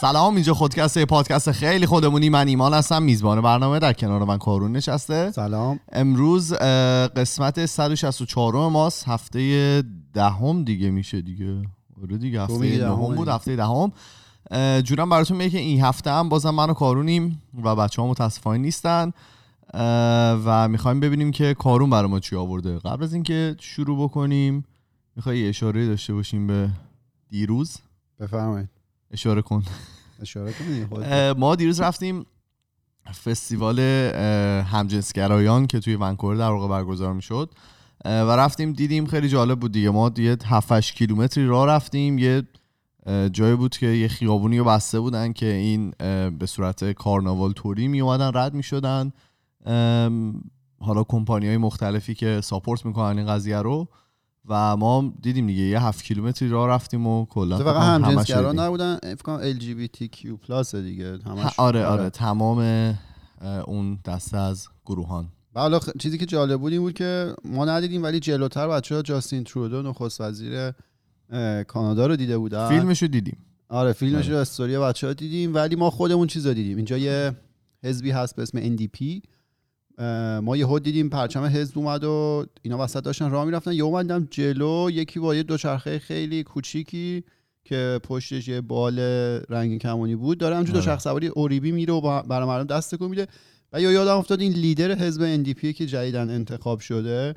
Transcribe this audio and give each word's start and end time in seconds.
سلام 0.00 0.34
اینجا 0.34 0.54
خودکسته 0.54 1.04
پادکست 1.04 1.52
خیلی 1.52 1.86
خودمونی. 1.86 2.28
من 2.28 2.48
ایمان 2.48 2.74
هستم 2.74 3.02
میزبان 3.02 3.40
برنامه 3.40 3.78
در 3.78 3.92
کنار 3.92 4.24
من 4.24 4.38
کارون 4.38 4.72
نشسته. 4.72 5.30
سلام. 5.30 5.80
امروز 5.92 6.52
قسمت 7.16 7.66
164 7.66 8.68
ماست. 8.68 9.08
هفته 9.08 9.82
دهم 10.14 10.64
دیگه 10.64 10.90
میشه 10.90 11.22
دیگه. 11.22 11.62
آره 12.02 12.18
دیگه 12.18 12.42
هفته 12.42 12.78
دهم 12.78 13.14
بود 13.14 13.28
هفته 13.28 13.56
دهم. 13.56 13.92
جورم 14.82 15.10
براتون 15.10 15.36
میگه 15.36 15.50
که 15.50 15.58
این 15.58 15.80
هفته 15.80 16.10
هم 16.10 16.28
بازم 16.28 16.50
من 16.50 16.70
و 16.70 16.74
کارونیم 16.74 17.42
و 17.64 17.76
بچه 17.76 18.02
ها 18.02 18.08
متاسفانه 18.08 18.58
نیستن. 18.58 19.12
و 20.44 20.68
می‌خوایم 20.68 21.00
ببینیم 21.00 21.30
که 21.30 21.54
کارون 21.54 21.90
برای 21.90 22.10
ما 22.10 22.20
چی 22.20 22.36
آورده. 22.36 22.78
قبل 22.78 23.04
از 23.04 23.14
اینکه 23.14 23.56
شروع 23.60 24.04
بکنیم 24.04 24.64
می‌خوای 25.16 25.48
اشاره 25.48 25.86
داشته 25.86 26.14
باشیم 26.14 26.46
به 26.46 26.70
دیروز؟ 27.30 27.76
بفرمایید. 28.20 28.77
اشاره 29.10 29.42
کن. 29.42 29.62
اشاره 30.20 30.54
ما 31.38 31.54
دیروز 31.54 31.80
رفتیم 31.80 32.26
فستیوال 33.24 33.80
همجنسگرایان 34.70 35.66
که 35.66 35.80
توی 35.80 35.96
ونکوور 35.96 36.36
در 36.36 36.50
واقع 36.50 36.68
برگزار 36.68 37.12
می‌شد. 37.12 37.50
و 38.04 38.36
رفتیم 38.36 38.72
دیدیم 38.72 39.06
خیلی 39.06 39.28
جالب 39.28 39.60
بود 39.60 39.72
دیگه. 39.72 39.90
ما 39.90 40.12
یه 40.16 40.36
7 40.44 40.80
کیلومتری 40.80 41.46
راه 41.46 41.66
رفتیم. 41.66 42.18
یه 42.18 42.42
جایی 43.32 43.56
بود 43.56 43.76
که 43.76 43.86
یه 43.86 44.08
خیابونی 44.08 44.58
رو 44.58 44.64
بسته 44.64 45.00
بودن 45.00 45.32
که 45.32 45.46
این 45.46 45.90
به 46.38 46.46
صورت 46.46 46.92
کارناوال 46.92 47.52
توری 47.52 47.88
می 47.88 48.00
اومدن 48.00 48.30
رد 48.34 48.54
می 48.54 48.62
شدن 48.62 49.12
حالا 50.80 51.04
کمپانی 51.08 51.46
های 51.46 51.56
مختلفی 51.56 52.14
که 52.14 52.40
ساپورت 52.40 52.86
می‌کنن 52.86 53.18
این 53.18 53.26
قضیه 53.26 53.58
رو. 53.58 53.88
و 54.48 54.76
ما 54.76 55.12
دیدیم 55.22 55.46
دیگه 55.46 55.62
یه 55.62 55.82
هفت 55.82 56.04
کیلومتری 56.04 56.48
راه 56.48 56.68
رفتیم 56.68 57.06
و 57.06 57.26
کلا 57.26 57.58
فقط 57.58 57.82
هم 57.82 58.60
نبودن 58.60 58.98
فکر 59.02 59.54
LGBT 59.54 60.26
پلاس 60.26 60.74
دیگه 60.74 61.18
همش 61.26 61.52
آره 61.56 61.84
آره. 61.84 62.10
تمام 62.10 62.94
اون 63.66 63.98
دسته 64.04 64.36
از 64.36 64.68
گروهان. 64.86 65.28
حالا 65.54 65.80
چیزی 65.98 66.18
که 66.18 66.26
جالب 66.26 66.60
بود 66.60 66.72
این 66.72 66.80
بود 66.80 66.92
که 66.92 67.34
ما 67.44 67.64
ندیدیم 67.64 68.02
ولی 68.02 68.20
جلوتر 68.20 68.68
بچه 68.68 68.94
ها 68.94 69.02
جاستین 69.02 69.44
ترودو 69.44 69.82
نخست 69.82 70.20
وزیر 70.20 70.72
کانادا 71.68 72.06
رو 72.06 72.16
دیده 72.16 72.38
بودن. 72.38 72.68
فیلمشو 72.68 73.06
دیدیم. 73.06 73.36
آره 73.68 73.92
فیلمش 73.92 74.26
رو 74.26 74.32
آره. 74.32 74.40
استوری 74.40 74.78
بچه 74.78 75.06
ها 75.06 75.12
دیدیم 75.12 75.54
ولی 75.54 75.76
ما 75.76 75.90
خودمون 75.90 76.26
چیز 76.26 76.46
رو 76.46 76.54
دیدیم. 76.54 76.76
اینجا 76.76 76.98
یه 76.98 77.32
حزبی 77.84 78.10
هست 78.10 78.36
به 78.36 78.42
اسم 78.42 78.76
NDP 78.76 79.22
ما 80.42 80.56
یه 80.56 80.78
دیدیم 80.78 81.08
پرچم 81.08 81.44
حزب 81.44 81.78
اومد 81.78 82.04
و 82.04 82.46
اینا 82.62 82.78
وسط 82.78 83.02
داشتن 83.02 83.30
راه 83.30 83.44
می‌رفتن. 83.44 83.72
یه 83.72 83.84
اومدم 83.84 84.28
جلو 84.30 84.90
یکی 84.90 85.20
با 85.20 85.34
یه 85.34 85.42
دوچرخه 85.42 85.98
خیلی 85.98 86.42
کوچیکی 86.42 87.24
که 87.64 88.00
پشتش 88.02 88.48
یه 88.48 88.60
بال 88.60 88.98
رنگ 89.48 89.78
کمونی 89.78 90.16
بود 90.16 90.38
داره 90.38 90.56
همجور 90.56 90.74
دوچرخه 90.74 91.00
سواری 91.00 91.26
اوریبی 91.26 91.72
میره 91.72 91.94
و 91.94 92.22
برای 92.22 92.48
مردم 92.48 92.76
دست 92.76 92.94
تکون 92.94 93.10
میده. 93.10 93.26
و 93.72 93.80
یا 93.80 93.92
یادم 93.92 94.16
افتاد 94.16 94.40
این 94.40 94.52
لیدر 94.52 94.94
حزب 94.94 95.44
NDP 95.44 95.74
که 95.74 95.86
جدیدن 95.86 96.30
انتخاب 96.30 96.80
شده. 96.80 97.34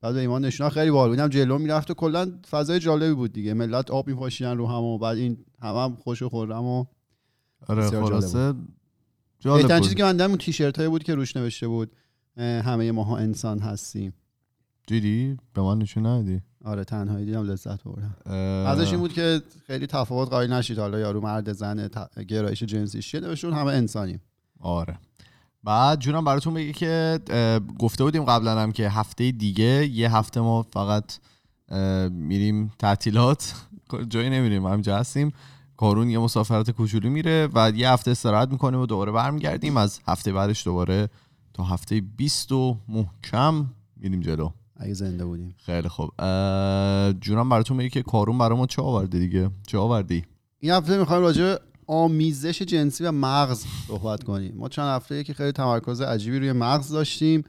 بعد 0.00 0.14
به 0.14 0.20
ایمان 0.20 0.44
نشونا 0.44 0.70
خیلی 0.70 0.90
بال 0.90 1.10
بودم 1.10 1.28
جلو 1.28 1.58
می‌رفت 1.58 1.90
و 1.90 1.94
کلا 1.94 2.32
فضای 2.50 2.78
جالبی 2.78 3.14
بود 3.14 3.32
دیگه. 3.32 3.54
ملت 3.54 3.90
آب 3.90 4.08
میپاشیدن 4.08 4.56
رو 4.56 4.66
هم 4.66 4.82
و 4.82 4.98
بعد 4.98 5.18
این 5.18 5.36
هم, 5.62 5.74
هم 5.74 5.96
خوش 5.96 6.22
و 6.22 6.28
خورم 6.28 6.64
و 6.64 6.84
آره 7.66 7.90
خلاصه 7.90 8.54
بهترین 9.44 9.82
چیزی 9.82 9.94
که 9.94 10.02
من 10.02 10.12
دیدم 10.12 10.36
تیشرت 10.36 10.76
هایی 10.76 10.88
بود 10.88 11.02
که 11.02 11.14
روش 11.14 11.36
نوشته 11.36 11.68
بود. 11.68 11.92
همه 12.36 12.92
ماها 12.92 13.18
انسان 13.18 13.58
هستیم. 13.58 14.12
دیدی؟ 14.86 15.36
به 15.54 15.62
من 15.62 15.78
نشون 15.78 16.06
ندی 16.06 16.40
آره 16.64 16.84
تنهایی 16.84 17.26
دیدم 17.26 17.42
لذت 17.42 17.84
بردم. 17.84 18.14
ازش 18.66 18.90
این 18.90 19.00
بود 19.00 19.12
که 19.12 19.42
خیلی 19.66 19.86
تفاوت 19.86 20.28
قائل 20.28 20.52
نشید. 20.52 20.78
حالا 20.78 20.98
یارو 20.98 21.20
مرد 21.20 21.52
زن 21.52 21.88
گرایش 22.28 22.62
جنسی 22.62 23.02
چیه؟ 23.02 23.20
نوشتون 23.20 23.52
همه 23.52 23.72
انسانیم. 23.72 24.20
آره. 24.60 24.98
بعد 25.64 25.98
جونم 25.98 26.24
براتون 26.24 26.54
بگه 26.54 26.72
که 26.72 27.20
گفته 27.78 28.04
بودیم 28.04 28.24
قبلا 28.24 28.60
هم 28.60 28.72
که 28.72 28.88
هفته 28.88 29.30
دیگه 29.30 29.86
یه 29.86 30.16
هفته 30.16 30.40
ما 30.40 30.62
فقط 30.62 31.12
میریم 32.10 32.72
تعطیلات. 32.78 33.54
جایی 34.08 34.30
نمیریم 34.30 34.66
همجا 34.66 34.96
هستیم. 34.96 35.32
کارون 35.76 36.10
یه 36.10 36.18
مسافرت 36.18 36.70
کوچولو 36.70 37.10
میره 37.10 37.48
و 37.54 37.72
یه 37.74 37.90
هفته 37.90 38.10
استراحت 38.10 38.48
می‌کنیم 38.48 38.80
و 38.80 38.86
دوباره 38.86 39.12
برمیگردیم. 39.12 39.76
از 39.76 40.00
هفته 40.06 40.32
بعدش 40.32 40.64
دوباره 40.64 41.08
تا 41.60 41.66
هفته 41.66 42.00
20 42.00 42.52
و 42.52 42.76
محکم 42.88 43.66
میریم 43.96 44.20
جلو. 44.20 44.50
اگه 44.76 44.94
زنده 44.94 45.24
بودیم. 45.24 45.54
خیلی 45.58 45.88
خوب. 45.88 46.10
جونم 47.20 47.48
براتون 47.48 47.76
میگه 47.76 47.90
که 47.90 48.02
کارون 48.02 48.38
برای 48.38 48.58
ما 48.58 48.66
چه 48.66 48.82
آورده 48.82 49.18
دیگه؟ 49.18 49.50
چه 49.66 49.78
آوردی؟ 49.78 50.24
این 50.58 50.72
هفته 50.72 50.98
می‌خوایم 50.98 51.22
راجع 51.22 51.56
آمیزش 51.86 52.62
جنسی 52.62 53.04
و 53.04 53.12
مغز 53.12 53.64
صحبت 53.88 54.24
کنیم. 54.24 54.54
ما 54.56 54.68
چند 54.68 54.96
هفته 54.96 55.24
که 55.24 55.34
خیلی 55.34 55.52
تمرکز 55.52 56.00
عجیبی 56.00 56.38
روی 56.38 56.52
مغز 56.52 56.92
داشتیم. 56.92 57.44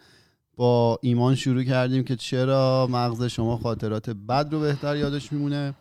با 0.55 0.99
ایمان 1.01 1.35
شروع 1.35 1.63
کردیم 1.63 2.03
که 2.03 2.15
چرا 2.15 2.87
مغز 2.91 3.23
شما 3.23 3.57
خاطرات 3.57 4.09
بد 4.09 4.47
رو 4.51 4.59
بهتر 4.59 4.95
یادش 4.95 5.31
میمونه. 5.33 5.73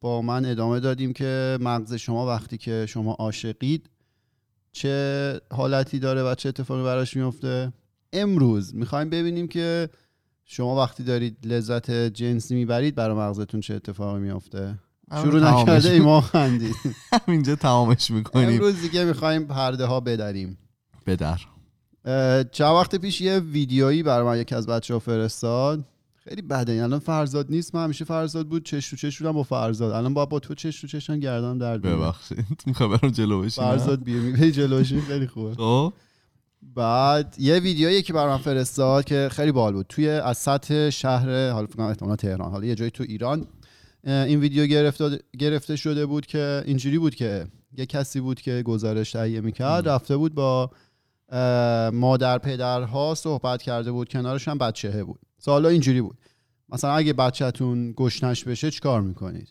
با 0.00 0.22
من 0.22 0.44
ادامه 0.44 0.80
دادیم 0.80 1.12
که 1.12 1.58
مغز 1.60 1.94
شما 1.94 2.26
وقتی 2.26 2.58
که 2.58 2.86
شما 2.88 3.12
عاشقید 3.12 3.90
چه 4.72 5.40
حالتی 5.52 5.98
داره 5.98 6.22
و 6.22 6.34
چه 6.34 6.48
اتفاقی 6.48 6.82
براش 6.84 7.16
میفته. 7.16 7.72
امروز 8.12 8.74
می‌خوایم 8.74 9.10
ببینیم 9.10 9.48
که 9.48 9.88
شما 10.44 10.76
وقتی 10.76 11.02
دارید 11.02 11.36
لذت 11.44 11.90
جنسی 11.90 12.54
می‌برید 12.54 12.94
برای 12.94 13.16
مغزتون 13.16 13.60
چه 13.60 13.74
اتفاقی 13.74 14.20
میفته 14.20 14.78
شروع 15.22 15.40
نکرده 15.40 15.90
ای 15.90 16.00
ما 16.00 16.20
خندید 16.20 16.74
همینجا 17.26 17.56
تمامش 17.66 18.10
می‌کنیم. 18.10 18.48
امروز 18.48 18.80
دیگه 18.80 19.04
می‌خوایم 19.04 19.46
پرده 19.46 19.84
ها 19.84 20.00
بدریم. 20.00 20.58
بدر. 21.06 21.40
چند 22.52 22.72
وقت 22.74 22.96
پیش 22.96 23.20
یه 23.20 23.38
ویدیویی 23.38 24.02
برای 24.02 24.26
من 24.26 24.38
یکی 24.40 24.54
از 24.54 24.66
بچه 24.66 24.94
ها 24.94 25.00
فرستاد. 25.00 25.84
خیلی 26.24 26.42
بده. 26.42 26.82
الان 26.82 26.98
فرزاد 26.98 27.46
نیست. 27.50 27.74
من 27.74 27.84
همیشه 27.84 28.04
فرزاد 28.04 28.48
بود. 28.48 28.64
چش 28.64 28.90
تو 28.90 28.96
چش 28.96 29.22
با 29.22 29.42
فرزاد. 29.42 29.92
الان 29.92 30.14
با 30.14 30.26
با 30.26 30.40
تو 30.40 30.54
چش 30.54 30.80
تو 30.80 30.86
چشم 30.86 31.18
گردم 31.18 31.58
در 31.58 31.78
ببخشید. 31.78 32.46
می‌خوام 32.66 32.96
برم 32.96 33.10
جلو 33.10 33.42
بشین 33.42 33.64
فرزاد 33.64 34.02
بیا 34.02 34.20
می 34.20 34.52
جلو 34.52 34.84
خیلی 34.84 35.26
خوبه. 35.26 35.54
خب. 35.54 35.92
بعد 36.74 37.36
یه 37.38 37.58
ویدیویی 37.58 38.02
که 38.02 38.12
برام 38.12 38.40
فرستاد 38.40 39.04
که 39.04 39.28
خیلی 39.32 39.52
بال 39.52 39.72
بود. 39.72 39.86
توی 39.88 40.08
از 40.08 40.38
سطح 40.38 40.90
شهر 40.90 41.50
حالا 41.50 41.66
فکر 41.66 41.94
کنم 41.94 42.16
تهران. 42.16 42.50
حالا 42.50 42.66
یه 42.66 42.74
جایی 42.74 42.90
تو 42.90 43.04
ایران 43.08 43.46
این 44.04 44.40
ویدیو 44.40 44.66
گرفته 44.66 45.18
گرفته 45.38 45.76
شده 45.76 46.06
بود 46.06 46.26
که 46.26 46.62
اینجوری 46.66 46.98
بود 46.98 47.14
که 47.14 47.46
یه 47.78 47.86
کسی 47.86 48.20
بود 48.20 48.40
که 48.40 48.62
گزارش 48.62 49.12
تهیه 49.12 49.40
می‌کرد 49.40 49.88
رفته 49.88 50.16
بود 50.16 50.34
با 50.34 50.70
مادر 51.92 52.38
پدرها 52.38 53.14
صحبت 53.14 53.62
کرده 53.62 53.92
بود. 53.92 54.08
کنارش 54.08 54.48
هم 54.48 54.58
بچهه 54.58 55.04
بود. 55.04 55.20
سوالا 55.44 55.68
اینجوری 55.68 56.00
بود. 56.00 56.18
مثلا 56.68 56.94
اگه 56.94 57.12
بچهتون 57.12 57.94
گشنش 57.96 58.44
بشه 58.44 58.70
چیکار 58.70 59.00
می‌کنید؟ 59.00 59.48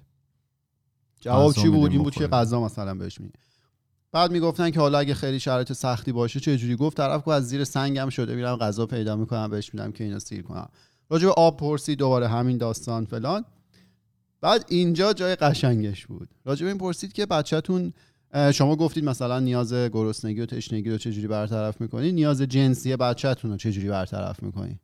جواب 1.20 1.54
چی 1.54 1.70
بود؟ 1.70 1.92
این 1.92 2.04
بود 2.04 2.16
که 2.16 2.28
غذا 2.28 2.62
مثلا 2.62 2.96
بهش 2.96 3.22
می‌دید 3.22 3.40
بعد 4.12 4.32
می‌گفتن 4.32 4.70
که 4.72 4.80
حالا 4.80 5.00
اگه 5.00 5.14
خیلی 5.14 5.40
شرایط 5.40 5.74
سختی 5.74 6.12
باشه 6.12 6.40
چه 6.40 6.58
جوری؟ 6.58 6.76
گفت 6.76 6.98
طرف 6.98 7.28
از 7.28 7.50
زیر 7.50 7.64
سنگم 7.64 8.10
شده 8.10 8.36
میرم 8.36 8.56
غذا 8.56 8.86
پیدا 8.86 9.16
می‌کنم 9.16 9.50
بهش 9.50 9.74
میدم 9.74 9.92
که 9.92 10.04
اینو 10.04 10.20
سیر 10.20 10.42
کنم. 10.42 10.70
راجع 11.10 11.26
به 11.26 11.34
آب 11.34 11.58
پرسی 11.58 11.96
دوباره 11.96 12.28
همین 12.28 12.58
داستان 12.58 13.06
فلان. 13.06 13.46
بعد 14.42 14.66
اینجا 14.70 15.14
جای 15.14 15.36
قشنگش 15.36 16.08
بود. 16.08 16.30
راجع 16.46 16.64
به 16.64 16.70
این 16.70 16.78
پرسید 16.78 17.14
که 17.14 17.26
بچهتون 17.26 17.94
شما 18.54 18.76
گفتید 18.76 19.04
مثلا 19.06 19.40
نیاز 19.40 19.74
گرسنگی 19.74 20.42
و 20.42 20.46
تشنگی 20.46 20.90
رو 20.90 20.98
چجوری 20.98 21.28
برطرف 21.28 21.82
می‌کنید 21.82 22.16
نیاز 22.16 22.42
جنسی 22.42 22.96
بچهتون 22.96 23.52
رو 23.52 23.58
چجوری 23.58 23.90
برطرف 23.90 24.44
می‌کنید 24.44 24.80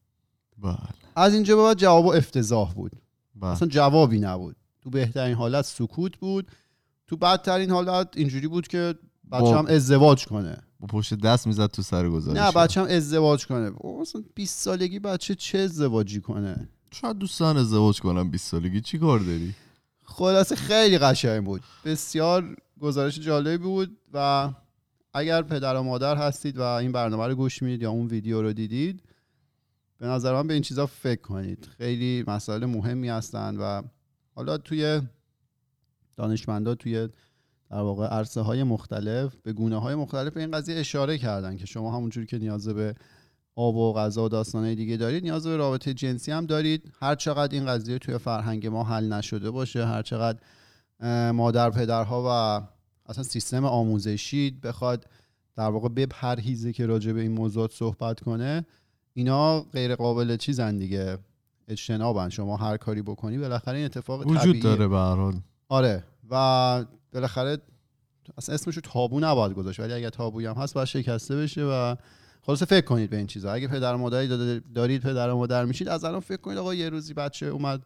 بله. 0.57 0.77
از 1.15 1.33
اینجا 1.33 1.56
به 1.56 1.63
بعد 1.63 1.77
جواب 1.77 2.07
افتضاح 2.07 2.74
بود. 2.74 2.92
بله. 3.36 3.50
اصلا 3.50 3.68
جوابی 3.68 4.19
نبود. 4.19 4.56
تو 4.81 4.89
بهترین 4.89 5.36
حالت 5.36 5.65
سکوت 5.65 6.18
بود. 6.18 6.51
تو 7.07 7.18
بدترین 7.18 7.71
حالت 7.71 8.07
اینجوری 8.15 8.48
بود 8.48 8.68
که 8.68 8.95
بچه 9.31 9.56
هم 9.56 9.65
ازدواج 9.65 10.25
کنه. 10.25 10.57
با 10.80 10.88
پشت 10.88 11.13
دست 11.13 11.48
می‌زد 11.48 11.68
تو 11.68 11.81
سر 11.81 12.09
گذارش. 12.09 12.38
نه 12.38 12.51
بچه 12.51 12.81
هم 12.81 12.88
ازدواج 12.88 13.48
کنه. 13.48 13.71
اصلا 14.01 14.24
20 14.36 14.59
سالگی 14.59 15.00
بچه 15.00 15.36
چه 15.36 15.57
ازدواجی 15.57 16.21
کنه؟ 16.21 16.69
شاید 16.92 17.18
دوستان 17.18 17.57
ازدواج 17.57 18.00
کنم 18.01 18.31
20 18.31 18.51
سالگی. 18.51 18.81
چی 18.81 18.98
کار 18.98 19.19
داری؟ 19.19 19.56
خلاصه 20.03 20.56
خیلی 20.56 20.98
قشنگ 20.98 21.45
بود. 21.45 21.62
بسیار 21.86 22.56
گزارش 22.80 23.19
جالبی 23.19 23.57
بود 23.57 23.98
و 24.13 24.50
اگر 25.13 25.42
پدر 25.42 25.75
و 25.75 25.83
مادر 25.83 26.15
هستید 26.15 26.57
و 26.57 26.62
این 26.62 26.92
برنامه 26.92 27.27
رو 27.27 27.36
گوش 27.36 27.63
می‌دید 27.63 27.81
یا 27.81 27.92
اون 27.92 28.07
ویدیو 28.07 28.42
رو 28.42 28.53
دیدید 28.53 29.03
به 29.97 30.07
نظر 30.07 30.33
من 30.33 30.47
به 30.47 30.53
این 30.53 30.63
چیزا 30.63 30.85
فکر 30.85 31.21
کنید. 31.21 31.69
خیلی 31.77 32.23
مسائل 32.27 32.65
مهمی 32.65 33.09
هستند 33.09 33.57
و 33.59 33.83
حالا 34.35 34.57
توی 34.57 35.01
دانشمندا 36.15 36.75
توی 36.75 37.09
در 37.69 37.77
واقع 37.77 38.07
عرصه 38.07 38.41
های 38.41 38.63
مختلف 38.63 39.35
به 39.44 39.53
گونه 39.53 39.81
های 39.81 39.95
مختلف 39.95 40.33
به 40.33 40.39
این 40.39 40.51
قضیه 40.51 40.79
اشاره 40.79 41.17
کردن 41.17 41.57
که 41.57 41.65
شما 41.65 41.95
همونجوری 41.95 42.25
که 42.25 42.38
نیاز 42.38 42.67
به 42.67 42.95
آب 43.55 43.75
و 43.75 43.94
غذا 43.94 44.25
و 44.25 44.29
داستانهای 44.29 44.75
دیگه 44.75 44.97
دارید 44.97 45.23
نیاز 45.23 45.47
به 45.47 45.57
رابطه 45.57 45.94
جنسی 45.94 46.31
هم 46.31 46.45
دارید. 46.45 46.91
هر 47.00 47.15
چقدر 47.15 47.55
این 47.55 47.65
قضیه 47.65 47.97
توی 47.97 48.17
فرهنگ 48.17 48.67
ما 48.67 48.83
حل 48.83 49.13
نشده 49.13 49.51
باشه 49.51 49.85
هر 49.85 50.01
چقدر 50.01 50.39
مادر 51.31 51.69
پدرها 51.69 52.23
و 52.27 52.29
اصلا 53.09 53.23
سیستم 53.23 53.65
آموزشی 53.65 54.51
بخواد 54.63 55.05
در 55.55 55.69
واقع 55.69 55.89
بپرهیزه 55.89 56.73
که 56.73 56.85
راجع 56.85 57.11
به 57.11 57.21
این 57.21 57.31
موضوعات 57.31 57.71
صحبت 57.71 58.19
کنه 58.19 58.65
اینا 59.17 59.61
غیر 59.61 59.95
قابل 59.95 60.37
چیزن 60.37 60.77
دیگه. 60.77 61.17
اجتنابن. 61.67 62.29
شما 62.29 62.57
هر 62.57 62.77
کاری 62.77 63.01
بکنی 63.01 63.37
بالاخره 63.37 63.77
این 63.77 63.85
اتفاق 63.85 64.19
وجود 64.21 64.37
طبیعیه. 64.37 64.63
داره 64.63 64.87
به 64.87 64.97
هر 64.97 65.15
حال. 65.15 65.33
آره. 65.69 66.03
و 66.29 66.85
بالاخره 67.13 67.57
اصلا 68.37 68.55
اسمشو 68.55 68.81
تابو 68.81 69.19
نباید 69.19 69.53
گذاشت. 69.53 69.79
ولی 69.79 69.93
اگه 69.93 70.09
تابوی 70.09 70.45
هم 70.45 70.55
هست 70.55 70.73
باید 70.73 70.87
شکسته 70.87 71.35
بشه 71.35 71.63
و 71.63 71.95
خلاصه 72.41 72.65
فکر 72.65 72.85
کنید 72.85 73.09
به 73.09 73.17
این 73.17 73.27
چیزا. 73.27 73.51
اگه 73.51 73.67
پدر 73.67 73.95
مادری 73.95 74.27
دارید 74.75 75.01
پدر 75.01 75.33
مادر 75.33 75.65
میشید 75.65 75.87
از 75.87 76.03
الان 76.03 76.19
فکر 76.19 76.41
کنید 76.41 76.57
آقا 76.57 76.73
یه 76.73 76.89
روزی 76.89 77.13
بچه 77.13 77.45
اومد 77.45 77.81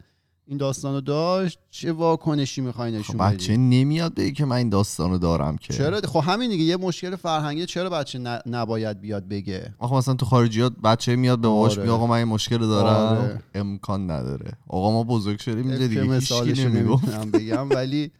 این 0.47 0.57
داستانو 0.57 1.01
داشت 1.01 1.59
چه 1.69 1.91
واکنشی 1.91 2.61
می‌خوای 2.61 2.91
نشون 2.91 3.17
خب 3.17 3.23
بدی 3.23 3.35
بچه 3.35 3.57
نمیاد 3.57 4.15
بگه 4.15 4.31
که 4.31 4.45
من 4.45 4.55
این 4.55 4.69
داستانو 4.69 5.17
دارم 5.17 5.57
که. 5.57 5.73
چرا؟ 5.73 6.01
خب 6.01 6.19
همین 6.25 6.49
دیگه 6.49 6.63
یه 6.63 6.77
مشکل 6.77 7.15
فرهنگی 7.15 7.65
چرا 7.65 7.89
بچه 7.89 8.19
ن- 8.19 8.39
نباید 8.45 9.01
بیاد 9.01 9.27
بگه؟ 9.27 9.73
آخه 9.79 9.95
مثلا 9.95 10.13
تو 10.13 10.25
خارجیات 10.25 10.73
بچه 10.83 11.15
میاد 11.15 11.39
به 11.41 11.47
باباش 11.47 11.71
آره. 11.71 11.81
میگه 11.81 11.91
آقا 11.93 12.07
من 12.07 12.17
این 12.17 12.27
مشکل 12.27 12.59
رو 12.59 12.67
دارم 12.67 13.17
آره. 13.17 13.41
امکان 13.55 14.11
نداره. 14.11 14.51
آقا 14.67 14.91
ما 14.91 15.03
بزرگ 15.03 15.39
شدیم 15.39 15.67
اینجا 15.67 15.87
دیگه 15.87 16.01
نمی‌گفت. 16.01 17.09
نمی‌تونم 17.09 17.31
بگم 17.39 17.69
ولی 17.69 18.11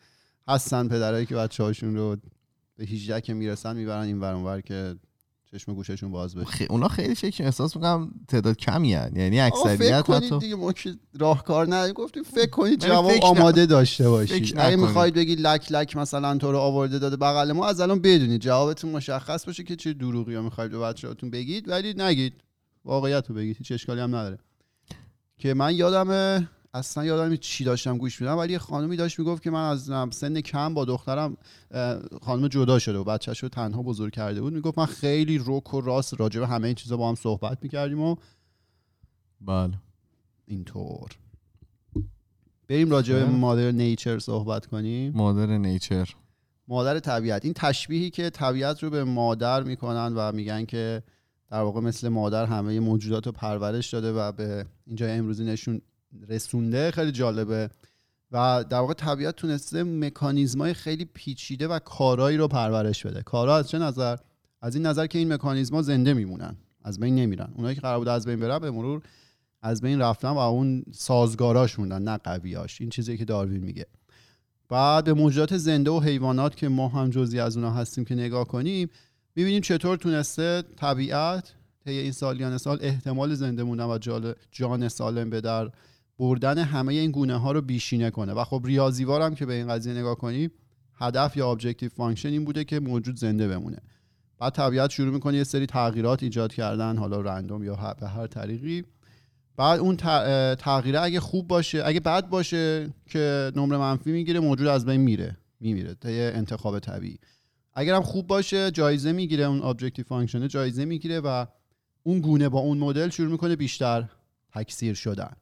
هستن 0.47 0.87
پدرایی 0.87 1.25
که 1.25 1.35
بچه 1.35 1.63
هاشون 1.63 1.95
رو 1.95 2.15
به 2.77 2.85
18 2.85 3.21
که 3.21 3.33
می‌رسن 3.33 3.75
می‌برن 3.77 4.03
این 4.05 4.19
ور 4.19 4.61
که 4.61 4.95
چشم 5.53 5.73
گوششون 5.73 6.11
باز 6.11 6.35
بشه. 6.35 6.45
خی... 6.45 6.65
اونا 6.65 6.87
خیلی 6.87 7.15
فکر 7.15 7.43
احساس 7.43 7.75
می‌کنم 7.75 8.11
تعداد 8.27 8.57
کمی 8.57 8.93
هن. 8.93 9.11
یعنی 9.15 9.41
آقا 9.41 9.63
فکر 9.63 9.71
اکثریت 9.71 10.01
کنید 10.01 10.23
حتی 10.23 10.39
دیگه 10.39 10.55
ما 10.55 10.73
که 10.73 10.95
راهکار 11.19 11.65
نداریم 11.65 11.93
گفتیم 11.93 12.23
فکر 12.23 12.49
کنید 12.49 12.79
جواب 12.79 13.11
آماده 13.21 13.65
داشته 13.65 14.09
باشید. 14.09 14.57
اگه. 14.57 14.75
می‌خواید 14.75 15.13
بگید 15.13 15.39
لک 15.41 15.71
لک 15.71 15.95
مثلا 15.95 16.37
تو 16.37 16.51
رو 16.51 16.57
آورده 16.57 16.99
داده 16.99 17.17
بغل 17.17 17.51
ما 17.51 17.67
از 17.67 17.81
الان 17.81 17.99
بدونید. 17.99 18.41
جوابتون 18.41 18.91
مشخص 18.91 19.45
باشه 19.45 19.63
که 19.63 19.75
چه 19.75 19.93
دروغی 19.93 20.35
ها 20.35 20.41
می‌خواید 20.41 20.71
به 20.71 20.79
بچه‌هاتون 20.79 21.29
بگید 21.29 21.69
ولی 21.69 21.93
نگید. 21.97 22.33
واقعیت 22.85 23.29
رو 23.29 23.35
بگید. 23.35 23.57
هیچ 23.57 23.71
اشکالی 23.71 24.01
هم 24.01 24.15
نداره. 24.15 24.37
که 25.37 25.53
من 25.53 25.75
یادم 25.75 26.47
اصلا 26.73 27.05
یادم 27.05 27.35
چی 27.35 27.63
داشتم 27.63 27.97
گوش 27.97 28.21
میدم 28.21 28.37
ولی 28.37 28.53
یه 28.53 28.59
خانومی 28.59 28.97
داشت 28.97 29.19
می‌گفت 29.19 29.43
که 29.43 29.51
من 29.51 29.69
از 29.69 29.91
سن 30.11 30.41
کم 30.41 30.73
با 30.73 30.85
دخترم 30.85 31.37
خانم 32.21 32.47
جدا 32.47 32.79
شده 32.79 32.97
و 32.97 33.03
بچه‌ش 33.03 33.43
رو 33.43 33.49
تنها 33.49 33.81
بزرگ 33.81 34.13
کرده 34.13 34.41
بود. 34.41 34.53
می‌گفت 34.53 34.77
من 34.77 34.85
خیلی 34.85 35.37
روک 35.37 35.73
و 35.73 35.81
راست 35.81 36.19
راجع 36.19 36.39
به 36.39 36.47
همه 36.47 36.67
این 36.67 36.75
چیزا 36.75 36.97
با 36.97 37.09
هم 37.09 37.15
صحبت 37.15 37.57
می‌کردیم 37.61 37.99
و 38.01 38.15
بله. 39.41 39.73
اینطور. 40.45 41.09
بریم 42.67 42.89
راجع 42.89 43.15
به. 43.15 43.25
مادر 43.25 43.71
نیچر 43.71 44.19
صحبت 44.19 44.65
کنیم. 44.65 45.13
مادر 45.15 45.57
نیچر. 45.57 46.15
مادر 46.67 46.99
طبیعت. 46.99 47.45
این 47.45 47.53
تشبیهی 47.53 48.09
که 48.09 48.29
طبیعت 48.29 48.83
رو 48.83 48.89
به 48.89 49.03
مادر 49.03 49.63
می‌کنن 49.63 50.13
و 50.15 50.31
میگن 50.31 50.65
که 50.65 51.03
در 51.49 51.61
واقع 51.61 51.81
مثل 51.81 52.09
مادر 52.09 52.45
همه 52.45 52.79
موجودات 52.79 53.25
رو 53.25 53.31
پرورش 53.31 53.89
داده 53.89 54.13
و 54.13 54.31
به 54.31 54.65
اینجا 54.85 55.07
امروزی 55.07 55.45
نشون 55.45 55.81
رسونده 56.29 56.91
خیلی 56.91 57.11
جالبه. 57.11 57.69
و 58.31 58.65
در 58.69 58.79
واقع 58.79 58.93
طبیعت 58.93 59.35
تونسته 59.35 59.83
مکانیزمای 59.83 60.73
خیلی 60.73 61.05
پیچیده 61.05 61.67
و 61.67 61.79
کارایی 61.79 62.37
رو 62.37 62.47
پرورش 62.47 63.05
بده. 63.05 63.21
کارا 63.21 63.57
از 63.57 63.69
چه 63.69 63.79
نظر؟ 63.79 64.17
از 64.61 64.75
این 64.75 64.85
نظر 64.85 65.07
که 65.07 65.19
این 65.19 65.33
مکانیزما 65.33 65.81
زنده 65.81 66.13
میمونن 66.13 66.55
از 66.83 66.99
بین 66.99 67.15
نمیرن. 67.15 67.53
اونایی 67.55 67.75
که 67.75 67.81
قرار 67.81 67.97
بود 67.97 68.07
از 68.07 68.25
بین 68.25 68.39
برن 68.39 68.59
به 68.59 68.71
مرور 68.71 69.01
از 69.61 69.81
بین 69.81 70.01
رفتن 70.01 70.29
و 70.29 70.37
اون 70.37 70.83
سازگاراش 70.91 71.79
موندن 71.79 72.01
نه 72.01 72.17
قویاش. 72.17 72.81
این 72.81 72.89
چیزی 72.89 73.17
که 73.17 73.25
داروین 73.25 73.63
میگه. 73.63 73.85
بعد 74.69 75.05
به 75.05 75.13
موجودات 75.13 75.57
زنده 75.57 75.91
و 75.91 75.99
حیوانات 75.99 76.55
که 76.55 76.69
ما 76.69 76.87
هم 76.87 77.09
جزی 77.09 77.39
از 77.39 77.57
اونها 77.57 77.71
هستیم 77.71 78.05
که 78.05 78.15
نگاه 78.15 78.47
کنیم 78.47 78.89
می‌بینیم 79.35 79.61
چطور 79.61 79.97
تونسته 79.97 80.63
طبیعت 80.75 81.53
طی 81.85 81.91
این 81.91 82.11
سالیان 82.11 82.57
سال 82.57 82.77
احتمال 82.81 83.33
زنده 83.33 83.63
موندن 83.63 83.85
و 83.85 83.97
جان 84.51 84.87
سالم 84.87 85.29
به 85.29 85.41
در 85.41 85.71
بردن 86.19 86.57
همه 86.57 86.93
این 86.93 87.11
گونه 87.11 87.37
ها 87.37 87.51
رو 87.51 87.61
بیشینه 87.61 88.09
کنه. 88.09 88.33
و 88.33 88.43
خب 88.43 88.61
ریاضیوار 88.65 89.21
هم 89.21 89.35
که 89.35 89.45
به 89.45 89.53
این 89.53 89.67
قضیه 89.67 89.93
نگاه 89.93 90.15
کنیم 90.15 90.51
هدف 90.95 91.37
یا 91.37 91.51
objective 91.51 91.89
function 91.89 92.29
این 92.29 92.45
بوده 92.45 92.63
که 92.63 92.79
موجود 92.79 93.15
زنده 93.15 93.47
بمونه. 93.47 93.77
بعد 94.39 94.53
طبیعت 94.53 94.89
شروع 94.89 95.13
می‌کنه 95.13 95.37
یه 95.37 95.43
سری 95.43 95.65
تغییرات 95.65 96.23
ایجاد 96.23 96.53
کردن 96.53 96.97
حالا 96.97 97.21
random 97.21 97.63
یا 97.63 97.95
به 97.99 98.07
هر 98.07 98.27
طریقی. 98.27 98.83
بعد 99.57 99.79
اون 99.79 99.95
تغییره 100.55 101.01
اگه 101.01 101.19
خوب 101.19 101.47
باشه 101.47 101.81
اگه 101.85 101.99
بد 101.99 102.29
باشه 102.29 102.93
که 103.09 103.51
نمره 103.55 103.77
منفی 103.77 104.11
می‌گیره 104.11 104.39
موجود 104.39 104.67
از 104.67 104.85
بین 104.85 105.01
میره 105.01 105.37
میمیره. 105.59 105.93
طی 105.93 106.21
انتخاب 106.21 106.79
طبیعی. 106.79 107.19
اگر 107.73 107.95
هم 107.95 108.01
خوب 108.01 108.27
باشه 108.27 108.71
جایزه 108.71 109.11
می‌گیره 109.11 109.43
اون 109.43 109.63
objective 109.63 110.05
function 110.05 110.47
جایزه 110.47 110.85
می‌گیره 110.85 111.19
و 111.19 111.45
اون 112.03 112.19
گونه 112.19 112.49
با 112.49 112.59
اون 112.59 112.77
مدل 112.77 113.09
شروع 113.09 113.31
می‌کنه 113.31 113.55
بیشتر 113.55 114.09
تکثیر 114.53 114.93
شدن. 114.93 115.33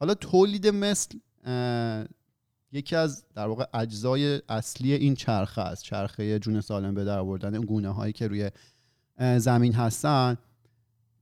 حالا 0.00 0.14
تولید 0.14 0.66
مثل 0.66 1.18
یکی 2.72 2.96
از 2.96 3.24
در 3.34 3.46
واقع 3.46 3.64
اجزای 3.74 4.42
اصلی 4.48 4.92
این 4.92 5.14
چرخه 5.14 5.60
است 5.60 5.84
چرخه 5.84 6.38
جون 6.38 6.60
سالم 6.60 6.94
به 6.94 7.04
در 7.04 7.18
آوردن 7.18 7.54
اون 7.54 7.66
گونه 7.66 7.88
هایی 7.88 8.12
که 8.12 8.28
روی 8.28 8.50
زمین 9.38 9.74
هستن. 9.74 10.36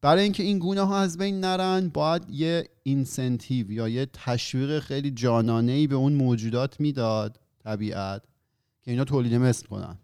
برای 0.01 0.23
اینکه 0.23 0.43
این 0.43 0.59
گونه 0.59 0.81
ها 0.81 0.99
از 0.99 1.19
بین 1.19 1.41
نرن 1.41 1.89
باید 1.89 2.31
یه 2.31 2.69
اینسنتیو 2.83 3.71
یا 3.71 3.89
یه 3.89 4.07
تشویق 4.13 4.79
خیلی 4.79 5.11
جانانه 5.11 5.73
ای 5.73 5.87
به 5.87 5.95
اون 5.95 6.13
موجودات 6.13 6.81
می‌داد 6.81 7.41
طبیعت 7.65 8.23
که 8.83 8.91
اینا 8.91 9.05
تولید 9.05 9.35
مثل 9.35 9.67
کنن. 9.67 9.99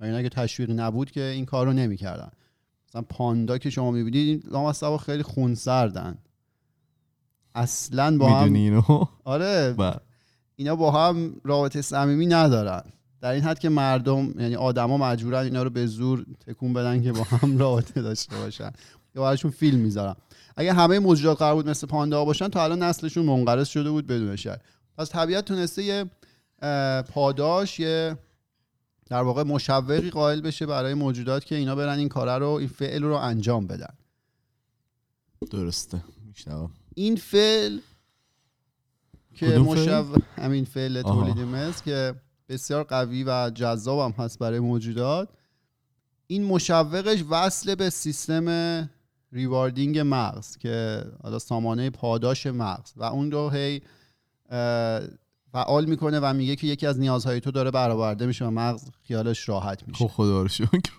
و 0.00 0.04
اینا 0.04 0.16
اگه 0.16 0.28
تشویق 0.28 0.70
نبود 0.70 1.10
که 1.10 1.22
این 1.22 1.44
کار 1.44 1.66
رو 1.66 1.72
نمی‌کردن. 1.72 2.30
مثلا 2.88 3.02
پاندا 3.02 3.58
که 3.58 3.70
شما 3.70 3.90
می‌بینید 3.90 4.46
لامصبا 4.46 4.98
خیلی 4.98 5.22
خونسردن. 5.22 6.18
اصلا 7.58 8.18
با 8.18 8.30
هم 8.30 8.52
اینو؟ 8.52 9.04
آره. 9.24 9.72
بله. 9.72 9.96
اینا 10.56 10.76
با 10.76 10.90
هم 10.90 11.40
رابطه 11.44 11.82
صمیمی 11.82 12.26
ندارن. 12.26 12.82
در 13.20 13.32
این 13.32 13.42
حد 13.42 13.58
که 13.58 13.68
مردم 13.68 14.40
یعنی 14.40 14.56
آدما 14.56 14.96
مجبورن 14.96 15.44
اینا 15.44 15.62
رو 15.62 15.70
به 15.70 15.86
زور 15.86 16.26
تکون 16.46 16.72
بدن 16.72 17.02
که 17.02 17.12
با 17.12 17.22
هم 17.22 17.58
رابطه 17.64 18.02
داشته 18.02 18.36
باشن. 18.36 18.70
یا 19.14 19.22
براشون 19.22 19.50
فیلم 19.50 19.80
می‌ذارن. 19.80 20.14
اگه 20.56 20.72
همه 20.72 20.98
موجودات 20.98 21.38
قرار 21.38 21.54
بود 21.54 21.68
مثل 21.68 21.86
پاندا 21.86 22.24
باشن 22.24 22.48
تا 22.48 22.64
الان 22.64 22.82
نسلشون 22.82 23.24
منقرض 23.24 23.68
شده 23.68 23.90
بود 23.90 24.06
بدون 24.06 24.36
شک. 24.36 24.60
پس 24.98 25.10
طبیعت 25.10 25.44
تونسته 25.44 25.82
یه 25.82 26.04
پاداش 27.02 27.80
یه 27.80 28.16
در 29.06 29.22
واقع 29.22 29.42
مشوقی 29.42 30.10
قائل 30.10 30.40
بشه 30.40 30.66
برای 30.66 30.94
موجودات 30.94 31.44
که 31.44 31.54
اینا 31.54 31.74
برن 31.74 31.98
این 31.98 32.08
کاره 32.08 32.38
رو 32.38 32.48
این 32.48 32.68
فعل 32.68 33.02
رو 33.02 33.14
انجام 33.14 33.66
بدن. 33.66 33.94
درسته. 35.50 36.04
میشنوم. 36.26 36.70
این 36.98 37.16
فعل 37.16 37.78
که؟ 39.34 39.58
مشو... 39.58 40.16
همین 40.36 40.64
فعل. 40.64 41.02
تولید 41.02 41.38
مثل 41.38 41.84
که 41.84 42.14
بسیار 42.48 42.84
قوی 42.84 43.24
و 43.24 43.50
جذاب 43.50 44.00
هم 44.00 44.24
هست 44.24 44.38
برای 44.38 44.60
موجودات 44.60 45.28
این 46.26 46.44
مشوقش 46.44 47.24
وصل 47.30 47.74
به 47.74 47.90
سیستم 47.90 48.88
ریواردینگ 49.32 49.98
مغز 49.98 50.56
که 50.56 51.04
حالا 51.22 51.38
سامانه 51.38 51.90
پاداش 51.90 52.46
مغز 52.46 52.92
و 52.96 53.04
اون 53.04 53.30
رو 53.30 53.50
هی 53.50 53.82
فعال 55.52 55.84
می‌کنه 55.84 56.20
و 56.20 56.32
میگه 56.34 56.56
که 56.56 56.66
یکی 56.66 56.86
از 56.86 56.98
نیازهای 56.98 57.40
تو 57.40 57.50
داره 57.50 57.70
برآورده 57.70 58.26
میشه 58.26 58.44
و 58.44 58.50
مغز 58.50 58.84
خیالش 59.02 59.48
راحت 59.48 59.88
میشه 59.88 60.04
خب 60.04 60.10
خدا 60.10 60.42
رو 60.42 60.48
شکر 60.48 60.92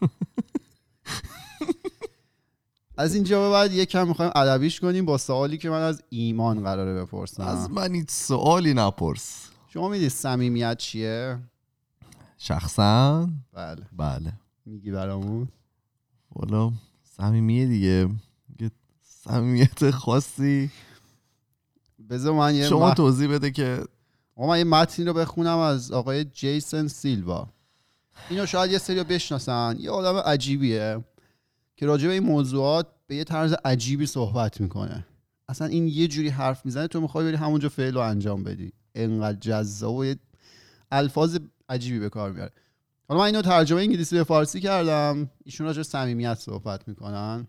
از 2.99 3.15
اینجا 3.15 3.41
به 3.41 3.49
بعد 3.49 3.73
یکم 3.73 4.07
می‌خوایم 4.07 4.31
ادبیش 4.35 4.79
کنیم 4.79 5.05
با 5.05 5.17
سوالی 5.17 5.57
که 5.57 5.69
من 5.69 5.81
از 5.81 6.03
ایمان 6.09 6.63
قراره 6.63 7.03
بپرسم. 7.03 7.43
از 7.43 7.71
من 7.71 7.95
هیچ 7.95 8.09
سوالی 8.09 8.73
نپرس. 8.73 9.49
شما 9.67 9.89
می‌دید 9.89 10.09
صمیمیت 10.09 10.77
چیه؟ 10.77 11.39
شخصا؟ 12.37 13.29
بله. 13.53 13.81
بله. 13.97 14.33
میگی 14.65 14.91
برامون؟ 14.91 15.47
والا 16.35 16.71
صمیمیه 17.03 17.65
دیگه. 17.65 18.09
یه 18.59 18.71
صمیمیت 19.01 19.91
خاصی. 19.91 20.71
بذار 22.09 22.33
من 22.33 22.55
یه 22.55 22.67
شما 22.67 22.91
مت- 22.91 22.97
توضیح 22.97 23.29
بده 23.29 23.51
که 23.51 23.83
من 24.37 24.57
یه 24.57 24.63
متنی 24.63 25.05
رو 25.05 25.13
بخونم 25.13 25.57
از 25.57 25.91
آقای 25.91 26.23
جیسن 26.23 26.87
سیلوا. 26.87 27.47
اینو 28.29 28.45
شاید 28.45 28.71
یه 28.71 28.77
سری 28.77 29.03
بشناسن. 29.03 29.75
یه 29.79 29.91
آدم 29.91 30.17
عجیبیه. 30.17 31.03
که 31.79 31.85
راجع 31.85 32.07
به 32.07 32.13
این 32.13 32.23
موضوعات 32.23 32.87
به 33.07 33.15
یه 33.15 33.23
طرز 33.23 33.55
عجیبی 33.65 34.05
صحبت 34.05 34.61
می‌کنه. 34.61 35.05
اصلا 35.47 35.67
این 35.67 35.87
یه 35.87 36.07
جوری 36.07 36.29
حرف 36.29 36.65
می‌زنه 36.65 36.87
تو 36.87 37.01
می‌خوای 37.01 37.25
بری 37.25 37.35
همونجا 37.35 37.69
فعل 37.69 37.93
رو 37.93 37.99
انجام 37.99 38.43
بدی. 38.43 38.73
انقدر 38.95 39.39
جذاب 39.39 39.95
و 39.95 40.05
یه 40.05 40.15
الفاظ 40.91 41.37
عجیبی 41.69 41.99
به 41.99 42.09
کار 42.09 42.31
میاره 42.31 42.51
حالا 43.07 43.19
من 43.19 43.25
اینو 43.25 43.41
ترجمه 43.41 43.81
انگلیسی 43.81 44.15
به 44.15 44.23
فارسی 44.23 44.59
کردم. 44.59 45.31
ایشون 45.45 45.67
راجع 45.67 45.81
صمیمیت 45.81 46.33
صحبت 46.33 46.87
می‌کنن. 46.87 47.47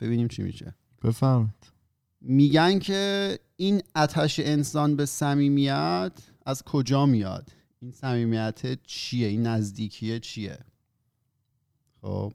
ببینیم 0.00 0.28
چی 0.28 0.42
میشه. 0.42 0.74
بفهمید 1.02 1.72
میگن 2.20 2.78
که 2.78 3.38
این 3.56 3.82
اتش 3.96 4.40
انسان 4.40 4.96
به 4.96 5.06
صمیمیت 5.06 6.12
از 6.46 6.62
کجا 6.62 7.06
میاد؟ 7.06 7.48
این 7.82 7.92
صمیمیت 7.92 8.82
چیه؟ 8.82 9.28
این 9.28 9.46
نزدیکیه 9.46 10.20
چیه؟ 10.20 10.58
خب. 12.00 12.32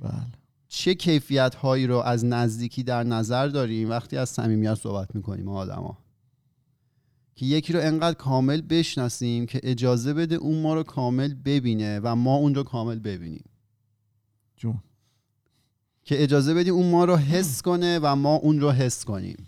بله. 0.00 0.26
چه 0.68 0.94
کیفیت 0.94 1.54
هایی 1.54 1.86
رو 1.86 1.96
از 1.96 2.24
نزدیکی 2.24 2.82
در 2.82 3.04
نظر 3.04 3.48
داریم 3.48 3.90
وقتی 3.90 4.16
از 4.16 4.28
صمیمیت 4.28 4.74
صحبت 4.74 5.14
می‌کنیم 5.14 5.44
ما 5.44 5.58
آدما؟ 5.58 5.98
که 7.36 7.46
یکی 7.46 7.72
رو 7.72 7.80
انقدر 7.80 8.16
کامل 8.16 8.60
بشناسیم 8.60 9.46
که 9.46 9.60
اجازه 9.62 10.14
بده 10.14 10.34
اون 10.34 10.62
ما 10.62 10.74
رو 10.74 10.82
کامل 10.82 11.34
ببینه 11.34 12.00
و 12.02 12.16
ما 12.16 12.36
اون 12.36 12.54
رو 12.54 12.62
کامل 12.62 12.98
ببینیم. 12.98 13.44
جون. 14.56 14.82
که 16.04 16.22
اجازه 16.22 16.54
بدیم 16.54 16.74
اون 16.74 16.90
ما 16.90 17.04
رو 17.04 17.16
حس 17.16 17.62
کنه 17.62 17.98
و 18.02 18.16
ما 18.16 18.34
اون 18.34 18.60
رو 18.60 18.70
حس 18.70 19.04
کنیم. 19.04 19.46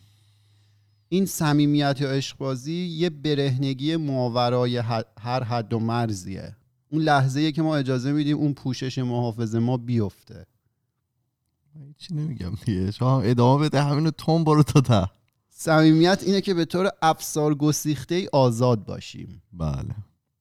این 1.09 1.26
صمیمیت 1.26 2.00
یا 2.00 2.11
عشق 2.11 2.37
بازی 2.37 2.75
یه 2.75 3.11
برهنگی 3.11 3.97
ماورای 3.97 4.76
هر 5.21 5.42
حد 5.42 5.73
و 5.73 5.78
مرزیه. 5.78 6.56
اون 6.92 7.02
لحظه 7.02 7.52
که 7.52 7.62
ما 7.62 7.76
اجازه 7.76 8.12
میدیم 8.12 8.37
اون 8.37 8.54
پوشش 8.54 8.99
محافظ 8.99 9.54
ما 9.54 9.76
بیفته. 9.76 10.46
چی 11.99 12.14
نمیگم 12.14 12.52
دیگه. 12.64 12.90
شما 12.90 13.20
ادامه 13.20 13.64
بده 13.64 13.82
همینو 13.82 14.11
تون 14.11 14.44
برو 14.44 14.62
تا 14.62 14.80
ته. 14.80 15.11
صمیمیت 15.49 16.22
اینه 16.26 16.40
که 16.40 16.54
به 16.54 16.64
طور 16.64 16.90
افسار 17.02 17.54
گسیخته 17.54 18.14
ای 18.14 18.28
آزاد 18.32 18.84
باشیم. 18.84 19.42
بله. 19.52 19.94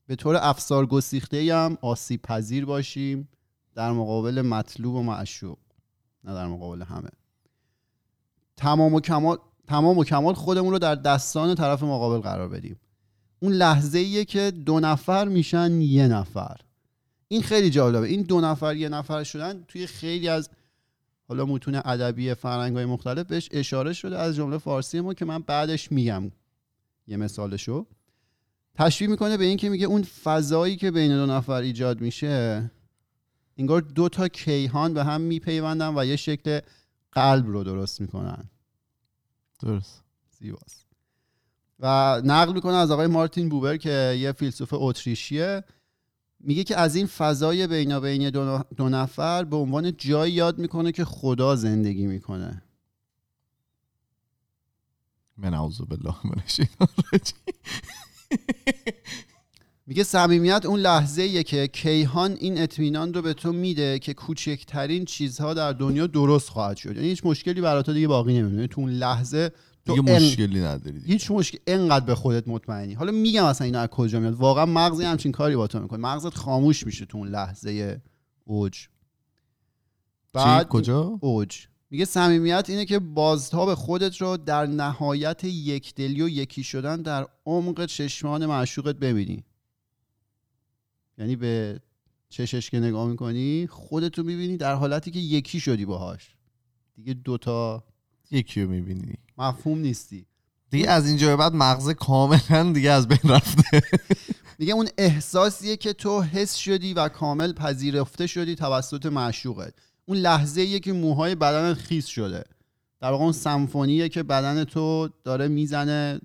به 0.08 0.15
طور 0.15 0.36
افسار 0.41 0.86
گسیخته 0.86 1.38
ای 1.38 1.50
هم 1.50 1.77
آسیب 1.81 2.22
پذیر 2.22 2.65
باشیم. 2.65 3.29
در 3.75 3.91
مقابل 3.91 4.41
مطلوب 4.41 4.96
و 4.96 5.03
معشوق. 5.03 5.58
نه 6.24 6.34
در 6.34 6.48
مقابل 6.48 6.81
همه. 6.81 7.10
تمام 8.58 8.93
و 8.93 9.00
کمال 9.00 9.38
تمام 9.67 9.98
و 9.98 10.03
کمال 10.03 10.34
خودمون 10.34 10.72
رو 10.72 10.79
در 10.79 10.96
دستان 10.96 11.55
طرف 11.55 11.84
مقابل 11.84 12.22
قرار 12.22 12.50
بدیم. 12.50 12.79
اون 13.43 13.53
لحظه 13.53 14.00
ایه 14.00 14.25
که 14.25 14.51
دو 14.51 14.79
نفر 14.79 15.27
میشن 15.27 15.81
یه 15.81 16.07
نفر. 16.07 16.57
این 17.27 17.41
خیلی 17.41 17.69
جالبه. 17.69 18.07
این 18.07 18.21
دو 18.21 18.41
نفر 18.41 18.75
یه 18.75 18.89
نفر 18.89 19.24
شدن 19.24 19.63
توی 19.67 19.88
خیلی 19.88 20.27
از 20.27 20.50
حالا 21.27 21.45
متون 21.45 21.75
ادبی 21.75 22.33
فرهنگ 22.33 22.75
های 22.75 22.86
مختلف 22.86 23.27
بهش 23.27 23.50
اشاره 23.51 23.93
شده 23.93 24.17
از 24.17 24.36
جمله 24.36 24.57
فارسی 24.57 25.00
ما 25.00 25.13
که 25.13 25.25
من 25.25 25.39
بعدش 25.39 25.91
میگم. 25.91 26.31
یه 27.07 27.17
مثالشو. 27.17 27.86
تشبیه 28.75 29.07
می‌کنه 29.07 29.38
به 29.38 29.45
این 29.45 29.57
که 29.57 29.69
میگه 29.69 29.86
اون 29.86 30.03
فضایی 30.03 30.75
که 30.75 30.91
بین 30.91 31.12
دو 31.12 31.25
نفر 31.25 31.62
ایجاد 31.62 32.01
میشه 32.01 32.71
انگار 33.57 33.81
دو 33.81 34.10
تا 34.10 34.27
کیهان 34.27 34.93
به 34.93 35.03
هم 35.03 35.21
میپیوندن 35.21 35.98
و 35.98 36.05
یه 36.05 36.15
شکل 36.15 36.60
قلب 37.12 37.48
رو 37.48 37.63
درست 37.63 38.01
می‌کنن. 38.01 38.50
درست. 39.60 40.03
زیباست. 40.39 40.90
و 41.81 42.21
نقل 42.25 42.53
می‌کنه 42.53 42.73
از 42.73 42.91
آقای 42.91 43.07
مارتین 43.07 43.50
بوبر 43.50 43.77
که 43.77 44.17
یه 44.19 44.31
فیلسوف 44.31 44.69
اتریشیه. 44.73 45.63
میگه 46.39 46.63
که 46.63 46.77
از 46.77 46.95
این 46.95 47.05
فضای 47.05 47.67
بینابین 47.67 48.29
دو, 48.77 48.89
نفر 48.89 49.43
به 49.43 49.55
عنوان 49.55 49.97
جایی 49.97 50.33
یاد 50.33 50.59
می‌کنه 50.59 50.91
که 50.91 51.05
خدا 51.05 51.55
زندگی 51.55 52.07
می‌کنه. 52.07 52.63
من 55.38 55.53
اعوذ 55.53 55.81
بالله 55.81 56.15
من 56.23 56.41
میگه 59.88 60.03
صمیمیت 60.03 60.65
اون 60.65 60.79
لحظه 60.79 61.21
ایه 61.21 61.43
که 61.43 61.67
کیهان 61.67 62.38
این 62.39 62.61
اطمینان 62.61 63.13
رو 63.13 63.21
به 63.21 63.33
تو 63.33 63.53
میده 63.53 64.00
که 64.00 64.13
کوچکترین 64.13 65.05
چیزها 65.05 65.53
در 65.53 65.73
دنیا 65.73 66.07
درست 66.07 66.50
خواهد 66.50 66.77
شد. 66.77 66.95
یعنی 66.95 67.07
هیچ 67.07 67.25
مشکلی 67.25 67.61
برای 67.61 67.83
تو 67.83 67.93
دیگه 67.93 68.07
باقی 68.07 68.33
نمیمونه. 68.33 68.55
یعنی 68.55 68.67
تو 68.67 68.81
اون 68.81 68.89
لحظه 68.89 69.51
دیگه 69.85 70.01
مشکلی 70.01 70.59
نداری 70.59 71.00
دیگه. 71.00 71.13
هیچ 71.13 71.31
مشکل 71.31 71.57
انقدر 71.67 72.05
به 72.05 72.15
خودت 72.15 72.47
مطمئنی. 72.47 72.93
حالا 72.93 73.11
میگم 73.11 73.45
اصلا 73.45 73.65
اینا 73.65 73.79
از 73.79 73.88
کجا 73.88 74.19
میاد. 74.19 74.33
واقعا 74.33 74.65
مغزی 74.65 75.03
همچین 75.03 75.31
کاری 75.31 75.55
با 75.55 75.67
تو 75.67 75.79
می‌کنه. 75.79 76.00
مغزت 76.00 76.33
خاموش 76.33 76.85
میشه 76.85 77.05
تو 77.05 77.17
اون 77.17 77.27
لحظه 77.27 78.01
اوج. 78.43 78.88
بعد 80.33 80.67
کجا؟ 80.67 81.19
اوج. 81.21 81.67
میگه 81.89 82.05
صمیمیت 82.05 82.65
اینه 82.69 82.85
که 82.85 83.00
بازتاب 83.00 83.73
خودت 83.73 84.17
رو 84.17 84.38
در 84.38 84.65
نهایت 84.65 85.43
یکدلی 85.43 86.21
و 86.21 86.29
یکی 86.29 86.63
شدن 86.63 87.01
در 87.01 87.27
عمق 87.45 87.85
چشمان 87.85 88.45
معشوقت 88.45 88.95
ببینی. 88.95 89.43
یعنی 91.17 91.35
به 91.35 91.81
چشش 92.29 92.69
که 92.69 92.79
نگاه 92.79 93.07
می‌کنی 93.07 93.67
خودتو 93.67 94.23
می‌بینی 94.23 94.57
در 94.57 94.75
حالتی 94.75 95.11
که 95.11 95.19
یکی 95.19 95.59
شدی 95.59 95.85
باهاش. 95.85 96.35
دیگه 96.95 97.13
دوتا 97.13 97.83
یکی 98.31 98.61
رو 98.61 98.69
می‌بینی. 98.69 99.13
مفهوم 99.41 99.79
نیستی. 99.79 100.25
دیگه 100.69 100.89
از 100.89 101.07
اینجا 101.07 101.27
به 101.27 101.36
بعد 101.36 101.53
مغز 101.53 101.89
کاملا 101.89 102.71
دیگه 102.74 102.91
از 102.91 103.07
بین 103.07 103.31
رفته. 103.31 103.81
دیگه 104.57 104.74
اون 104.74 104.88
احساسیه 104.98 105.77
که 105.77 105.93
تو 105.93 106.21
حس 106.21 106.55
شدی 106.55 106.93
و 106.93 107.10
کامل 107.10 107.53
پذیرفته 107.53 108.27
شدی 108.27 108.55
توسط 108.55 109.05
معشوقت. 109.05 109.74
اون 110.05 110.17
لحظه 110.17 110.62
ایه 110.62 110.79
که 110.79 110.93
موهای 110.93 111.36
بدنت 111.36 111.77
خیس 111.77 112.05
شده. 112.05 112.43
در 113.00 113.12
واقع 113.12 113.24
اون 113.24 113.31
سمفونیه 113.31 114.10
که 114.10 114.24
بدن 114.24 114.63
تو 114.63 115.10
داره 115.24 115.48
می‌زنه 115.48 116.21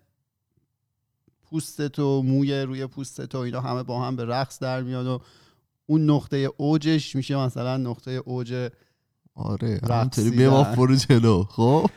پوست 1.50 1.88
تو 1.88 2.22
موی 2.22 2.60
روی 2.60 2.86
پوست 2.86 3.26
تو 3.26 3.38
اینا 3.38 3.60
همه 3.60 3.82
با 3.82 4.02
هم 4.02 4.16
به 4.16 4.24
رقص 4.24 4.58
در 4.58 4.82
میاد 4.82 5.06
و 5.06 5.20
اون 5.86 6.10
نقطه 6.10 6.48
اوجش 6.56 7.16
میشه 7.16 7.36
مثلا 7.36 7.76
نقطه 7.76 8.10
اوج 8.10 8.70
آره 9.34 9.80
همینطوری 9.90 10.30
بیا 10.30 10.64
فرو 10.64 10.96
جلو 10.96 11.44
خب؟ 11.44 11.90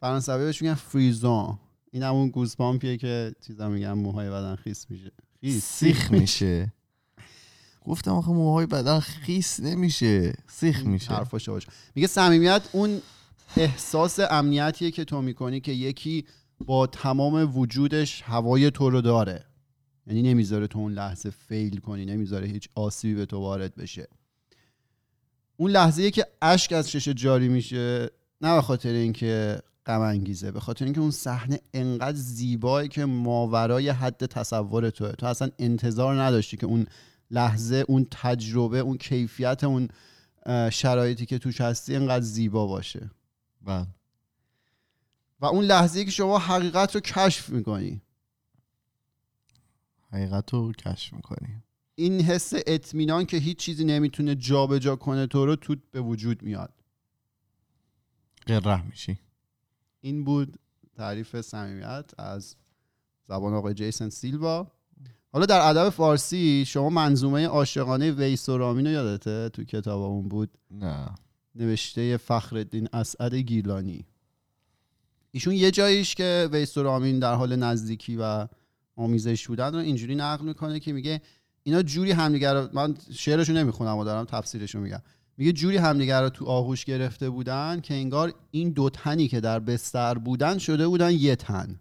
فرانسوی 0.00 0.44
بهش 0.44 0.62
میگن 0.62 0.74
فریزون. 0.74 1.58
این 1.90 2.02
همون 2.02 2.28
گوزپامپیه 2.28 2.96
که 2.96 3.34
چیزا 3.46 3.68
میگن 3.68 3.92
موهای 3.92 4.30
بدن 4.30 4.56
خیس 4.56 4.86
میشه. 4.90 5.12
خیس. 5.40 5.64
سیخ 5.64 6.10
میشه. 6.10 6.72
گفتم 7.84 8.10
آخه 8.10 8.30
موهای 8.30 8.66
بدن 8.66 9.00
خیس 9.00 9.60
نمیشه. 9.60 10.32
سیخ 10.46 10.86
میشه. 10.86 11.12
حرفش 11.12 11.48
باشه 11.48 11.68
میگه 11.94 12.08
صمیمیت 12.08 12.62
اون 12.72 13.00
احساس 13.56 14.20
امنیتیه 14.30 14.90
که 14.90 15.04
تو 15.04 15.22
می‌کنی 15.22 15.60
که 15.60 15.72
یکی 15.72 16.24
با 16.60 16.86
تمام 16.86 17.58
وجودش 17.58 18.22
هوای 18.22 18.70
تو 18.70 18.90
رو 18.90 19.00
داره. 19.00 19.44
یعنی 20.06 20.22
نمی‌ذاره 20.22 20.66
تو 20.66 20.78
اون 20.78 20.92
لحظه 20.92 21.30
فیل 21.30 21.80
کنی 21.80 22.04
نمی‌ذاره 22.04 22.46
هیچ 22.46 22.68
آسیبی 22.74 23.14
به 23.14 23.26
تو 23.26 23.38
وارد 23.38 23.74
بشه. 23.74 24.08
اون 25.56 25.70
لحظه 25.70 26.10
که 26.10 26.26
اشک 26.42 26.72
از 26.72 26.88
چش 26.88 27.08
جاری 27.08 27.48
میشه 27.48 28.10
نه 28.40 28.54
به 28.54 28.62
خاطر 28.62 28.92
اینکه 28.92 29.60
غم 29.86 30.00
انگیزه 30.00 30.50
به 30.50 30.60
خاطر 30.60 30.84
اینکه 30.84 31.00
اون 31.00 31.10
صحنه 31.10 31.60
انقدر 31.74 32.16
زیبایی 32.16 32.88
که 32.88 33.04
ماورای 33.04 33.88
حد 33.88 34.26
تصور 34.26 34.90
توه. 34.90 35.12
تو 35.12 35.26
اصلا 35.26 35.50
انتظار 35.58 36.22
نداشتی 36.22 36.56
که 36.56 36.66
اون 36.66 36.86
لحظه 37.30 37.84
اون 37.88 38.06
تجربه 38.10 38.78
اون 38.78 38.96
کیفیت 38.96 39.64
اون 39.64 39.88
شرایطی 40.70 41.26
که 41.26 41.38
توش 41.38 41.60
هستی 41.60 41.96
انقدر 41.96 42.24
زیبا 42.24 42.66
باشه. 42.66 43.10
بله. 43.62 43.86
و 45.40 45.46
اون 45.46 45.64
لحظه 45.64 46.04
که 46.04 46.10
شما 46.10 46.38
حقیقت 46.38 46.94
رو 46.94 47.00
کشف 47.00 47.48
می‌کنی. 47.48 48.02
حقیقت 50.12 50.54
رو 50.54 50.72
کشف 50.72 51.12
می‌کنی. 51.12 51.62
این 51.94 52.20
حس 52.20 52.52
اطمینان 52.66 53.26
که 53.26 53.36
هیچ 53.36 53.58
چیزی 53.58 53.84
نمی‌تونه 53.84 54.34
جابجا 54.34 54.96
کنه 54.96 55.26
تو 55.26 55.46
رو 55.46 55.56
تو 55.56 55.76
به 55.90 56.00
وجود 56.00 56.42
میاد. 56.42 56.72
قره 58.46 58.82
میشی. 58.82 59.18
این 60.06 60.24
بود 60.24 60.58
تعریف 60.96 61.40
صمیمیت 61.40 62.10
از 62.18 62.56
زبان 63.28 63.54
آقای 63.54 63.74
جیسن 63.74 64.08
سیلوا. 64.08 64.72
حالا 65.32 65.46
در 65.46 65.68
ادب 65.68 65.88
فارسی 65.88 66.64
شما 66.66 66.90
منظومه 66.90 67.46
عاشقانه 67.46 68.10
ویس 68.12 68.48
و 68.48 68.58
رامین 68.58 68.86
رو 68.86 68.92
یادته؟ 68.92 69.48
تو 69.48 69.64
کتابمون 69.64 70.28
بود. 70.28 70.50
نه. 70.70 71.08
نوشته 71.54 72.16
فخرالدین 72.16 72.88
اسعد 72.92 73.34
گیلانی. 73.34 74.06
ایشون 75.30 75.54
یه 75.54 75.70
جاییش 75.70 76.14
که 76.14 76.48
ویس 76.52 76.76
و 76.76 76.82
رامین 76.82 77.18
در 77.18 77.34
حال 77.34 77.56
نزدیکی 77.56 78.16
و 78.16 78.46
آمیزش 78.96 79.48
بودن 79.48 79.74
رو 79.74 79.78
اینجوری 79.78 80.14
نقل 80.14 80.44
می‌کنه 80.44 80.80
که 80.80 80.92
میگه 80.92 81.22
اینا 81.62 81.82
جوری 81.82 82.10
همدیگر 82.10 82.54
رو 82.54 82.68
من 82.72 82.96
شعرشو 83.12 83.52
نمی‌خونم 83.52 83.96
و 83.96 84.04
دارم 84.04 84.24
تفسیرشو 84.24 84.80
میگم. 84.80 85.02
میگه 85.36 85.52
جوری 85.52 85.76
همدیگر 85.76 86.22
رو 86.22 86.28
تو 86.28 86.44
آغوش 86.44 86.84
گرفته 86.84 87.30
بودن 87.30 87.80
که 87.80 87.94
انگار 87.94 88.34
این 88.50 88.70
دو 88.70 88.90
تنی 88.90 89.28
که 89.28 89.40
در 89.40 89.58
بستر 89.58 90.14
بودن 90.14 90.58
شده 90.58 90.88
بودن 90.88 91.10
یه 91.10 91.36
تن. 91.36 91.80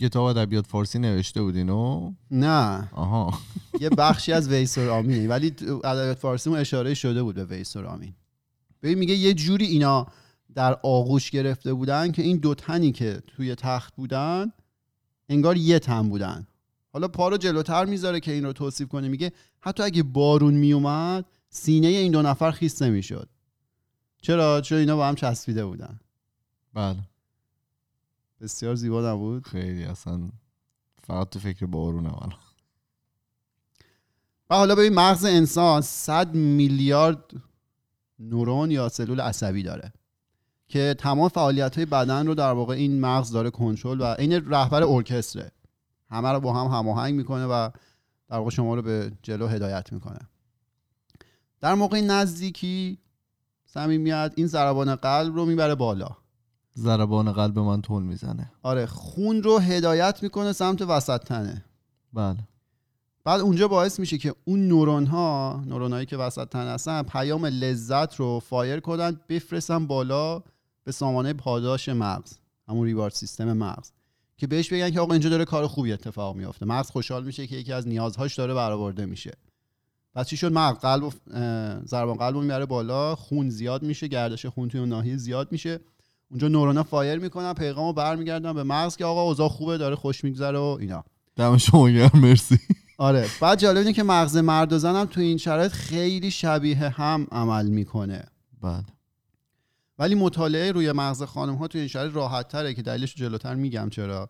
کتاب 0.00 0.24
ادبیات 0.24 0.66
فارسی 0.66 0.98
نوشته 0.98 1.42
بودینو 1.42 2.12
نه. 2.30 2.88
آها. 2.92 3.38
یه 3.80 3.90
بخشی 3.90 4.32
از 4.32 4.48
ویس 4.48 4.78
و 4.78 4.80
رامینه 4.80 5.28
ولی 5.28 5.54
ادبیات 5.84 6.18
فارسی 6.18 6.50
اون 6.50 6.58
اشاره 6.58 6.94
شده 6.94 7.22
بود 7.22 7.34
به 7.34 7.44
ویس 7.44 7.76
و 7.76 7.82
رامین 7.82 8.14
ببین 8.82 8.98
میگه 8.98 9.14
یه 9.14 9.34
جوری 9.34 9.66
اینا 9.66 10.06
در 10.54 10.78
آغوش 10.82 11.30
گرفته 11.30 11.74
بودن 11.74 12.12
که 12.12 12.22
این 12.22 12.36
دو 12.36 12.54
تنی 12.54 12.92
که 12.92 13.22
توی 13.26 13.54
تخت 13.54 13.96
بودن 13.96 14.52
انگار 15.28 15.56
یه 15.56 15.78
تن 15.78 16.08
بودن. 16.08 16.46
حالا 16.92 17.08
پا 17.08 17.28
رو 17.28 17.36
جلوتر 17.36 17.84
می‌ذاره 17.84 18.20
که 18.20 18.32
این 18.32 18.44
رو 18.44 18.52
توصیف 18.52 18.88
کنه. 18.88 19.08
میگه 19.08 19.32
حتی 19.60 19.82
اگه 19.82 20.02
بارون 20.02 20.54
میومد 20.54 21.24
سینه 21.54 21.88
این 21.88 22.12
دو 22.12 22.22
نفر 22.22 22.50
خیس 22.50 22.82
نمی‌شد. 22.82 23.28
چرا؟ 24.22 24.60
چون 24.60 24.78
اینا 24.78 24.96
با 24.96 25.08
هم 25.08 25.14
چسبیده 25.14 25.64
بودن. 25.64 26.00
بله. 26.74 26.98
بسیار 28.40 28.74
زیبا 28.74 29.12
نبود؟ 29.12 29.46
خیلی 29.46 29.84
اصلا 29.84 30.30
فقط 31.02 31.28
تو 31.28 31.38
فکر 31.38 31.66
بارون 31.66 32.06
الان. 32.06 32.32
و 34.50 34.54
حالا 34.54 34.74
ببین 34.74 34.94
مغز 34.94 35.24
انسان 35.24 35.80
100 35.80 36.34
میلیارد 36.34 37.24
نورون 38.18 38.70
یا 38.70 38.88
سلول 38.88 39.20
عصبی 39.20 39.62
داره 39.62 39.92
که 40.68 40.94
تمام 40.98 41.28
فعالیت 41.28 41.76
های 41.76 41.86
بدن 41.86 42.26
رو 42.26 42.34
در 42.34 42.52
واقع 42.52 42.74
این 42.74 43.00
مغز 43.00 43.30
داره 43.30 43.50
کنترل 43.50 44.00
و 44.00 44.04
این 44.18 44.50
رهبر 44.50 44.82
ارکستره. 44.82 45.50
همه 46.10 46.28
رو 46.28 46.40
با 46.40 46.52
هم 46.52 46.78
هماهنگ 46.78 47.14
می‌کنه 47.14 47.46
و 47.46 47.70
در 48.28 48.36
واقع 48.36 48.50
شما 48.50 48.74
رو 48.74 48.82
به 48.82 49.12
جلو 49.22 49.46
هدایت 49.46 49.92
می‌کنه. 49.92 50.28
در 51.62 51.74
موقع 51.74 52.00
نزدیکی 52.00 52.98
صمیمیت 53.64 54.32
این 54.36 54.46
ضربان 54.46 54.94
قلب 54.94 55.34
رو 55.34 55.46
می‌بره 55.46 55.74
بالا. 55.74 56.08
ضربان 56.78 57.32
قلب 57.32 57.58
من 57.58 57.82
تون 57.82 58.02
می‌زنه. 58.02 58.52
آره 58.62 58.86
خون 58.86 59.42
رو 59.42 59.58
هدایت 59.58 60.22
می‌کنه 60.22 60.52
سمت 60.52 60.82
وسط 60.82 61.20
تنه. 61.20 61.64
بله. 62.12 62.38
بعد 63.24 63.40
اونجا 63.40 63.68
باعث 63.68 64.00
میشه 64.00 64.18
که 64.18 64.34
اون 64.44 64.68
نورون 64.68 65.06
ها 65.06 65.62
نورون 65.66 65.92
هایی 65.92 66.06
که 66.06 66.16
وسط 66.16 66.48
تن 66.48 66.66
هستن 66.66 67.02
پیام 67.02 67.46
لذت 67.46 68.14
رو 68.14 68.40
فایر 68.40 68.80
کنن 68.80 69.20
بفرستن 69.28 69.86
بالا 69.86 70.42
به 70.84 70.92
سامانه 70.92 71.32
پاداش 71.32 71.88
مغز 71.88 72.32
همون 72.68 72.86
ریوارد 72.86 73.12
سیستم 73.12 73.52
مغز. 73.52 73.90
که 74.36 74.46
بهش 74.46 74.72
بگن 74.72 74.90
که 74.90 75.00
آقا 75.00 75.12
اینجا 75.12 75.30
داره 75.30 75.44
کار 75.44 75.66
خوبی 75.66 75.92
اتفاق 75.92 76.36
میافته. 76.36 76.66
مغز 76.66 76.90
خوشحال 76.90 77.24
میشه 77.24 77.46
که 77.46 77.56
یکی 77.56 77.72
از 77.72 77.88
نیازهاش 77.88 78.34
داره 78.34 78.54
برآورده 78.54 79.06
میشه. 79.06 79.32
پس 80.14 80.28
چی 80.28 80.36
شد؟ 80.36 80.52
مغز 80.52 80.78
قلب 80.78 81.12
ضربان 81.86 82.16
قلب 82.16 82.36
می‌بره 82.36 82.66
بالا 82.66 83.14
خون 83.14 83.50
زیاد 83.50 83.82
میشه 83.82 84.08
گردش 84.08 84.46
خون 84.46 84.68
توی 84.68 84.80
اون 84.80 84.88
ناحیه 84.88 85.16
زیاد 85.16 85.52
میشه. 85.52 85.80
اونجا 86.30 86.48
نورونا 86.48 86.82
فایر 86.82 87.18
می‌کنن 87.18 87.52
پیغامو 87.52 87.92
برمیگردن 87.92 88.52
به 88.52 88.62
مغز 88.62 88.96
که 88.96 89.04
آقا 89.04 89.22
اوضاع 89.22 89.48
خوبه 89.48 89.78
داره 89.78 89.96
خوش 89.96 90.24
میگذره 90.24 90.58
و 90.58 90.76
اینا. 90.80 91.04
دم 91.36 91.56
شما 91.56 91.90
گرم 91.90 92.10
مرسی. 92.14 92.58
آره. 92.98 93.26
بعد 93.40 93.58
جالب 93.58 93.78
اینه 93.78 93.92
که 93.92 94.02
مغز 94.02 94.36
مرد 94.36 94.72
و 94.72 94.78
زن 94.78 94.96
هم 94.96 95.04
تو 95.04 95.20
این 95.20 95.36
شرایط 95.36 95.72
خیلی 95.72 96.30
شبیه 96.30 96.78
هم 96.78 97.26
عمل 97.32 97.66
می‌کنه. 97.66 98.24
بله 98.62 98.84
ولی 99.98 100.14
مطالعه 100.14 100.72
روی 100.72 100.92
مغز 100.92 101.22
خانم 101.22 101.54
ها 101.54 101.68
تو 101.68 101.78
این 101.78 101.88
شرایط 101.88 102.14
راحت 102.14 102.48
تره 102.48 102.74
که 102.74 102.82
دلیلش 102.82 103.14
جلوتر 103.14 103.54
میگم 103.54 103.88
چرا. 103.90 104.28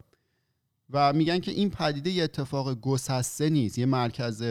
و 0.90 1.12
میگن 1.12 1.38
که 1.38 1.50
این 1.50 1.70
پدیده 1.70 2.10
یه 2.10 2.24
اتفاق 2.24 2.80
گسسته 2.80 3.50
نیست 3.50 3.78
یه 3.78 3.86
مرکز 3.86 4.42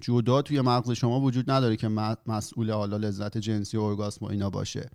جدا 0.00 0.42
توی 0.42 0.60
مغز 0.60 0.90
شما 0.90 1.20
وجود 1.20 1.50
نداره 1.50 1.76
که 1.76 1.88
مسئول 2.26 2.70
حالا 2.70 2.96
لذت 2.96 3.38
جنسی 3.38 3.76
و 3.76 3.82
ارگاسم 3.82 4.26
و 4.26 4.28
اینا 4.28 4.50
باشه. 4.50 4.90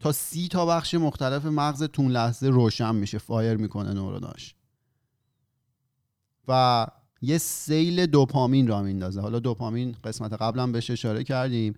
تا 0.00 0.12
سی 0.12 0.48
تا 0.48 0.66
بخش 0.66 0.94
مختلف 0.94 1.44
مغز 1.44 1.82
تون 1.82 2.10
لحظه 2.10 2.48
روشن 2.48 2.94
میشه 2.94 3.18
فایر 3.18 3.56
می‌کنه 3.56 3.92
نوروناش. 3.92 4.54
و 6.48 6.86
یه 7.22 7.38
سیل 7.38 8.06
دوپامین 8.06 8.66
را 8.66 8.82
میندازه. 8.82 9.20
حالا 9.20 9.38
دوپامین 9.38 9.96
قسمت 10.04 10.32
قبلا 10.32 10.66
بهش 10.66 10.90
اشاره 10.90 11.24
کردیم. 11.24 11.74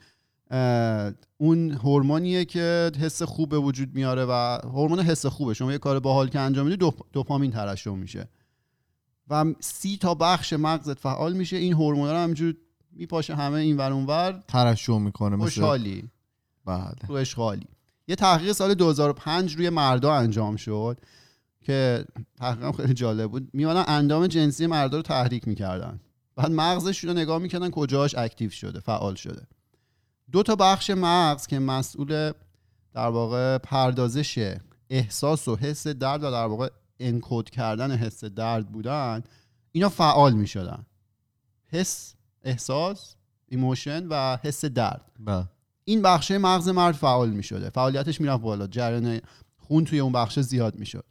اون 1.39 1.71
هورمونیه 1.71 2.45
که 2.45 2.93
حس 3.01 3.23
خوب 3.23 3.49
به 3.49 3.59
وجود 3.59 3.95
میاره 3.95 4.25
و 4.25 4.59
هورمون 4.65 5.01
حس 5.01 5.27
خوبه. 5.27 5.55
شما 5.55 5.73
یه 5.73 5.79
کار 5.79 6.01
باحال 6.01 6.29
که 6.29 6.41
انجام 6.41 6.67
میدی 6.67 6.91
دوپامین 7.13 7.51
ترشح 7.51 7.91
میشه. 7.91 8.29
و 9.31 9.45
سی 9.61 9.97
تا 9.97 10.15
بخش 10.15 10.53
مغزت 10.53 10.99
فعال 10.99 11.33
میشه. 11.33 11.57
این 11.57 11.73
هورمون 11.73 12.11
رو 12.11 12.17
همجور 12.17 12.55
میپاشه 12.93 13.35
همه 13.35 13.55
این 13.55 13.77
ور 13.77 13.93
اونور 13.93 14.43
ترشح 14.49 14.99
می‌کنه 14.99 15.37
مثل 15.37 15.45
خوشحالی. 15.45 16.09
بله. 16.65 16.95
رو 17.09 17.15
اشغالی. 17.15 17.67
یه 18.09 18.17
تحقیق 18.17 18.53
سال 18.53 18.75
2005 18.75 19.57
روی 19.57 19.71
مردا 19.71 20.15
انجام 20.15 20.57
شد 20.57 20.99
که 21.61 22.05
تحقیقم 22.37 22.73
خیلی 22.73 22.95
جالب 22.95 23.31
بود. 23.31 23.49
میمانن 23.53 23.85
اندام 23.89 24.27
جنسی 24.27 24.67
مردا 24.67 24.97
رو 24.97 25.03
تحریک 25.03 25.49
می‌کردن. 25.49 26.01
بعد 26.37 26.51
مغزش 26.51 27.05
رو 27.05 27.13
نگاه 27.13 27.39
می‌کردن 27.39 27.71
کجاش 27.71 28.15
اکتیو 28.15 28.51
شده 28.51 28.81
فعال 28.81 29.15
شده. 29.15 29.47
دو 30.33 30.43
تا 30.43 30.57
بخش 30.57 30.91
مغز 30.91 31.47
که 31.47 31.59
مسئول 31.59 32.33
در 32.95 33.09
واقع 33.09 33.59
پردازش 33.59 34.57
احساس 34.91 35.49
و 35.49 35.57
حس 35.57 35.87
درد 35.87 36.25
و 36.25 36.31
در 36.31 36.47
واقع 36.47 36.69
encode 37.09 37.51
کردن 37.51 37.97
حس 37.97 38.25
درد 38.25 38.73
بودن 38.73 39.23
اینا 39.73 39.89
فعال 39.89 40.33
می‌شدن. 40.33 40.87
حس 41.67 42.15
احساس 42.43 43.15
emotion 43.49 44.07
و 44.07 44.37
حس 44.43 44.65
درد. 44.65 45.11
بله. 45.21 45.49
این 45.85 46.03
بخش 46.03 46.31
مغز 46.31 46.69
مرد 46.69 46.95
فعال 46.95 47.31
می 47.31 47.43
شده 47.43 47.71
فعالیتش 47.71 48.21
می‌رفت 48.21 48.43
بالا. 48.43 48.67
جریان 48.67 49.21
خون 49.57 49.85
توی 49.85 50.01
اون 50.01 50.13
بخش 50.13 50.41
زیاد 50.41 50.79
می‌شد. 50.79 51.05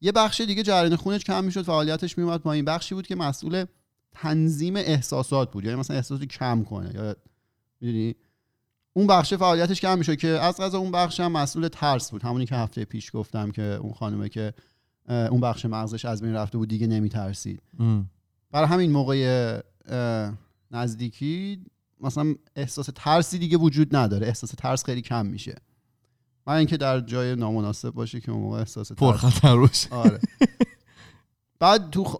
یه 0.00 0.12
بخش 0.12 0.40
دیگه 0.40 0.62
جریان 0.62 0.96
خونش 0.96 1.24
کم 1.24 1.44
می‌شد. 1.44 1.62
فعالیتش 1.62 2.18
میومد 2.18 2.48
این 2.48 2.64
بخشی 2.64 2.94
بود 2.94 3.06
که 3.06 3.16
مسئول 3.16 3.64
تنظیم 4.12 4.76
احساسات 4.76 5.50
بود. 5.50 5.64
یعنی 5.64 5.76
مثلا 5.76 5.96
احساسات 5.96 6.24
کم 6.28 6.64
کنه. 6.64 6.94
یا 6.94 7.16
می‌دونی؟ 7.80 8.14
اون 8.92 9.06
بخش 9.06 9.34
فعالیتش 9.34 9.80
کم 9.80 9.98
می‌شد 9.98 10.16
که 10.16 10.28
از 10.28 10.56
غذا 10.60 10.78
اون 10.78 10.90
بخش 10.90 11.20
هم 11.20 11.32
مسئول 11.32 11.68
ترس 11.68 12.10
بود. 12.10 12.22
همونی 12.22 12.46
که 12.46 12.54
هفته 12.54 12.84
پیش 12.84 13.10
گفتم 13.14 13.50
که 13.50 13.62
اون 13.62 13.92
خانمه 13.92 14.28
که 14.28 14.54
اون 15.10 15.40
بخش 15.40 15.64
مغزش 15.66 16.04
از 16.04 16.22
بین 16.22 16.34
رفته 16.34 16.58
بود 16.58 16.68
دیگه 16.68 16.86
نمیترسید. 16.86 17.62
برای 18.50 18.68
همین 18.68 18.90
موقع 18.90 19.60
نزدیکی 20.70 21.64
مثلا 22.00 22.34
احساس 22.56 22.88
ترسی 22.94 23.38
دیگه 23.38 23.56
وجود 23.56 23.96
نداره. 23.96 24.26
احساس 24.26 24.50
ترس 24.50 24.84
خیلی 24.84 25.02
کم 25.02 25.26
میشه. 25.26 25.54
من 26.46 26.54
اینکه 26.54 26.76
در 26.76 27.00
جای 27.00 27.36
نامناسب 27.36 27.90
باشه 27.90 28.20
که 28.20 28.32
اون 28.32 28.40
موقع 28.40 28.58
احساس 28.58 28.88
ترس 28.88 28.98
پرخطر 28.98 29.56
باشه. 29.56 29.94
آره. 29.94 30.20
بعد 31.58 31.90
تو 31.90 32.18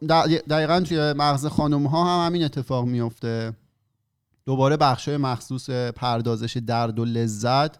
دقیقا 0.51 0.81
توی 0.81 1.13
مغز 1.13 1.47
خانم 1.47 1.87
ها 1.87 2.05
هم 2.05 2.27
همین 2.27 2.45
اتفاق 2.45 2.87
میفته 2.87 3.53
دوباره 4.45 4.77
بخش 4.77 5.09
های 5.09 5.17
مخصوص 5.17 5.71
پردازش 5.71 6.57
درد 6.57 6.99
و 6.99 7.05
لذت 7.05 7.79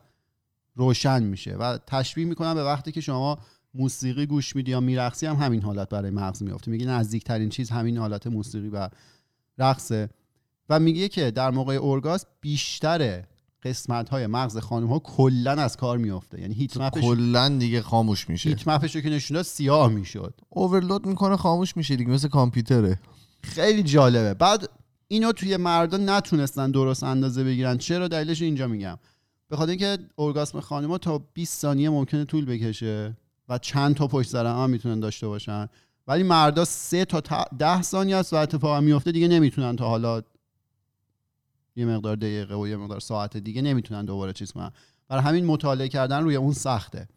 روشن 0.75 1.23
میشه 1.23 1.55
و 1.57 1.79
تشبیه 1.87 2.25
می‌کنم 2.25 2.55
به 2.55 2.65
وقتی 2.65 2.93
که 2.93 3.01
شما 3.01 3.39
موسیقی 3.75 4.27
گوش 4.27 4.57
میدی 4.57 4.71
یا 4.71 4.81
میرقصی 4.81 5.27
هم 5.27 5.37
همین 5.37 5.63
حالت 5.63 5.89
برای 5.89 6.11
مغز 6.11 6.43
میفته 6.43 6.71
میگه 6.71 6.87
نزدیکترین 6.87 7.49
چیز 7.49 7.71
همین 7.71 7.99
حالت 7.99 8.27
موسیقی 8.27 8.69
و 8.69 8.89
رقصه. 9.59 10.09
و 10.69 10.81
میگه 10.81 11.09
که 11.09 11.31
در 11.31 11.51
موقع 11.51 11.75
اورگاز 11.75 12.27
بیشتر 12.41 13.25
قسمت 13.63 14.09
های 14.09 14.27
مغز 14.27 14.59
خانم 14.59 14.87
ها 14.87 14.99
کلا 14.99 15.53
از 15.53 15.77
کار 15.77 15.99
میفته 15.99 16.41
یعنی 16.41 16.55
هیت 16.55 16.77
مپش 16.77 17.03
کلا 17.03 17.49
دیگه 17.49 17.83
خاموش 17.83 18.29
میشه. 18.29 18.49
هیت 18.49 18.69
مپش 18.69 18.95
رو 18.95 19.01
که 19.01 19.11
نشون 19.11 19.35
داد 19.35 19.45
سیاه 19.45 19.89
می‌شد. 19.89 20.35
اوورلود 20.49 21.07
می‌کنه 21.07 21.37
خاموش 21.37 21.77
میشه 21.77 21.97
دیگه 21.97 22.11
مثل 22.11 22.29
کامپیوتره. 22.29 23.01
خیلی 23.43 23.83
جالبه. 23.83 24.35
بعد 24.35 24.69
اینو 25.09 25.33
توی 25.33 25.57
مردان 25.57 26.09
نتونستن 26.09 26.71
درست 26.71 27.05
اندازه 27.05 27.45
بگیرن. 27.45 27.79
چرا؟ 27.79 28.09
دلیلش 28.09 28.43
اینجا 28.43 28.67
میگم. 28.67 28.99
به 29.49 29.57
خاطر 29.57 29.71
اینکه 29.71 29.99
اورگاسم 30.17 30.61
خانم 30.61 30.91
ها 30.91 30.99
تا 30.99 31.19
20 31.19 31.61
ثانیه 31.61 31.91
ممکنه 31.91 32.25
طول 32.25 32.45
بکشه. 32.45 33.17
و 33.51 33.59
چند 33.59 33.95
تا 33.95 34.07
پشت 34.07 34.29
سر 34.31 34.47
هم 34.47 34.71
می‌تونن 34.71 35.01
داشته 35.01 35.29
باشن. 35.29 35.69
ولی 36.07 36.23
مردا 36.23 36.65
سه 36.65 37.05
تا 37.05 37.45
ده 37.59 37.83
ثانیه 37.83 38.17
است 38.17 38.33
و 38.33 38.37
اتفاق 38.37 38.83
میفته 38.83 39.13
دیگه 39.13 39.29
نمی‌تونن 39.29 39.77
تا 39.77 39.89
حالا 39.89 40.23
یه 41.77 41.87
مقدار 41.87 42.17
دقیقه 42.17 42.55
و 42.55 42.69
یه 42.69 42.77
مقدار 42.77 43.01
ساعت 43.01 43.37
دیگه 43.37 43.63
نمی‌تونن 43.63 44.05
دوباره 44.05 44.33
چیز 44.33 44.53
کنن. 44.53 44.71
برای 45.09 45.23
همین 45.23 45.45
مطالعه 45.45 45.89
کردن 45.89 46.23
روی 46.23 46.37
اون 46.37 46.53
سخته. 46.53 47.09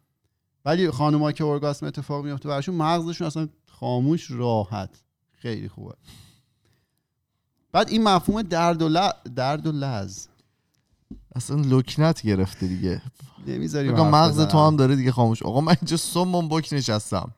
ولی 0.66 0.92
خانم‌ها 0.92 1.32
که 1.32 1.44
اورگاسم 1.44 1.86
اتفاق 1.86 2.26
میفته 2.26 2.50
براشون 2.50 2.76
مغزشون 2.76 3.28
اصلا 3.28 3.50
خاموش 3.68 4.32
راحت. 4.32 5.04
خیلی 5.32 5.70
خوبه. 5.70 5.96
بعد 7.72 7.90
این 7.90 8.04
مفهوم 8.04 8.42
درد 8.42 8.82
و, 8.82 8.90
ل... 8.90 9.10
درد 9.36 9.68
و 9.68 9.72
اصلا 11.36 11.62
لکنت 11.62 12.22
گرفته 12.22 12.68
دیگه. 12.68 13.02
نمی‌ذاری 13.48 13.90
مغز 13.90 14.42
تو 14.42 14.68
هم 14.68 14.76
داره 14.76 14.96
دیگه 14.96 15.12
خاموش. 15.12 15.44
آقا 15.44 15.62
من 15.62 15.76
اینجا 15.82 15.98
سمم 15.98 16.50
بک 16.50 16.70
نشستم. 16.74 17.32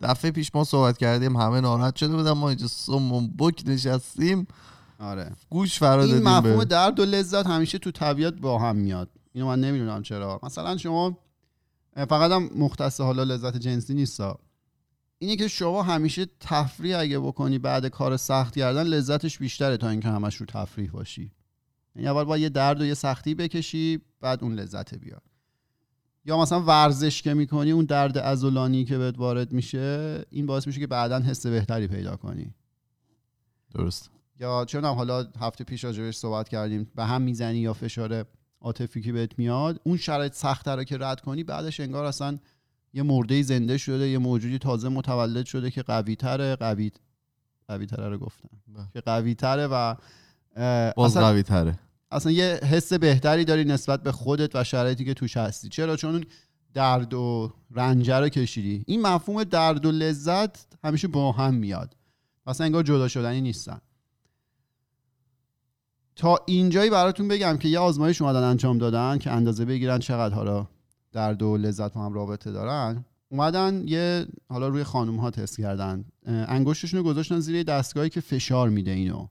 دفعه 0.00 0.30
پیش 0.30 0.54
ما 0.54 0.64
صحبت 0.64 0.98
کردیم 0.98 1.36
همه 1.36 1.60
ناراحت 1.60 1.96
شده 1.96 2.16
بودم 2.16 2.32
ما 2.32 2.48
اینجا 2.48 2.66
سمم 2.66 3.28
بک 3.28 3.62
نشستیم. 3.66 4.46
آره. 4.98 5.32
گوش 5.50 5.78
فرا 5.78 6.04
این 6.04 6.22
مفهوم 6.22 6.64
درد 6.64 7.00
و 7.00 7.04
لذت 7.04 7.46
همیشه 7.46 7.78
تو 7.78 7.90
طبیعت 7.90 8.34
با 8.34 8.58
هم 8.58 8.76
میاد. 8.76 9.08
اینو 9.32 9.46
من 9.46 9.60
نمی‌دونم 9.60 10.02
چرا. 10.02 10.40
مثلا 10.42 10.76
شما 10.76 11.18
فقط 11.94 12.30
هم 12.30 12.50
مختص 12.56 13.00
حالا 13.00 13.24
لذت 13.24 13.56
جنسی 13.56 13.94
نیستا. 13.94 14.38
اینه 15.18 15.36
که 15.36 15.48
شما 15.48 15.82
همیشه 15.82 16.26
تفریح 16.40 16.98
اگه 16.98 17.18
بکنی 17.18 17.58
بعد 17.58 17.86
کار 17.86 18.16
سخت 18.16 18.56
کردن 18.56 18.82
لذتش 18.82 19.38
بیشتره 19.38 19.76
تا 19.76 19.88
اینکه 19.88 20.08
همش 20.08 20.36
رو 20.36 20.46
تفریح 20.46 20.90
باشی. 20.90 21.32
یعنی 21.96 22.08
اول 22.08 22.24
با 22.24 22.38
یه 22.38 22.48
درد 22.48 22.80
و 22.80 22.84
یه 22.84 22.94
سختی 22.94 23.34
بکشی 23.34 24.00
بعد 24.20 24.44
اون 24.44 24.54
لذت 24.54 24.94
بیاد 24.94 25.22
یا 26.24 26.38
مثلا 26.38 26.62
ورزش 26.62 27.22
که 27.22 27.34
می‌کنی 27.34 27.70
اون 27.70 27.84
درد 27.84 28.18
ازولانی 28.18 28.84
که 28.84 28.98
بهت 28.98 29.18
وارد 29.18 29.52
میشه 29.52 30.24
این 30.30 30.46
باعث 30.46 30.66
میشه 30.66 30.80
که 30.80 30.86
بعدا 30.86 31.20
حس 31.20 31.46
بهتری 31.46 31.86
پیدا 31.86 32.16
کنی. 32.16 32.54
درست. 33.74 34.10
یا 34.40 34.64
چون 34.64 34.84
حالا 34.84 35.26
هفته 35.40 35.64
پیش 35.64 35.84
راجبش 35.84 36.16
صحبت 36.16 36.48
کردیم 36.48 36.90
به 36.94 37.04
هم 37.04 37.22
می‌زنی 37.22 37.58
یا 37.58 37.72
فشار 37.72 38.26
عاطفی 38.60 39.00
که 39.00 39.12
بهت 39.12 39.38
میاد 39.38 39.80
اون 39.84 39.96
شرایط 39.96 40.32
سخت 40.32 40.68
رو 40.68 40.84
که 40.84 40.98
رد 41.00 41.20
کنی 41.20 41.44
بعدش 41.44 41.80
انگار 41.80 42.04
اصلا 42.04 42.38
یه 42.92 43.02
مرده 43.02 43.42
زنده 43.42 43.78
شده 43.78 44.08
یه 44.08 44.18
موجودی 44.18 44.58
تازه 44.58 44.88
متولد 44.88 45.46
شده 45.46 45.70
که 45.70 45.82
قوی 45.82 46.16
تره 46.16 46.56
قوی 46.56 46.90
قوی 47.68 47.86
تره 47.86 48.08
رو 48.08 48.18
گفتم. 48.18 48.48
بله. 48.68 48.86
که 48.92 49.00
قوی 49.00 49.34
تره 49.34 49.66
و 49.66 49.94
باز 50.96 51.16
قوی 51.16 51.42
تره 51.42 51.78
اصلا 52.10 52.32
یه 52.32 52.44
حس 52.44 52.92
بهتری 52.92 53.44
داری 53.44 53.64
نسبت 53.64 54.02
به 54.02 54.12
خودت 54.12 54.56
و 54.56 54.64
شرایطی 54.64 55.04
که 55.04 55.14
توش 55.14 55.36
هستی. 55.36 55.68
چرا؟ 55.68 55.96
چون 55.96 56.24
درد 56.74 57.14
و 57.14 57.52
رنجه 57.70 58.14
رو 58.14 58.28
کشیدی. 58.28 58.84
این 58.86 59.02
مفهوم 59.02 59.44
درد 59.44 59.86
و 59.86 59.90
لذت 59.90 60.66
همیشه 60.84 61.08
با 61.08 61.32
هم 61.32 61.54
میاد. 61.54 61.96
اصلا 62.46 62.66
انگار 62.66 62.82
جدا 62.82 63.08
شدنی 63.08 63.40
نیستن. 63.40 63.80
تا 66.16 66.38
اینجایی 66.46 66.90
براتون 66.90 67.28
بگم 67.28 67.56
که 67.56 67.68
یه 67.68 67.78
آزمایش 67.78 68.22
اومدن 68.22 68.42
انجام 68.42 68.78
دادن 68.78 69.18
که 69.18 69.30
اندازه 69.30 69.64
بگیرن 69.64 69.98
چقدر 69.98 70.34
حالا 70.34 70.66
درد 71.12 71.42
و 71.42 71.56
لذت 71.56 71.92
با 71.92 72.04
هم 72.04 72.12
رابطه 72.12 72.52
دارن 72.52 73.04
اومدن 73.28 73.82
یه 73.86 74.26
حالا 74.48 74.68
روی 74.68 74.84
خانم 74.84 75.16
ها 75.16 75.30
تست 75.30 75.60
کردن. 75.60 76.04
انگشتشون 76.26 76.98
رو 76.98 77.06
گذاشتن 77.06 77.40
زیر 77.40 77.62
دستگاهی 77.62 78.08
که 78.08 78.20
فشار 78.20 78.68
میده 78.68 78.90
اینو. 78.90 79.26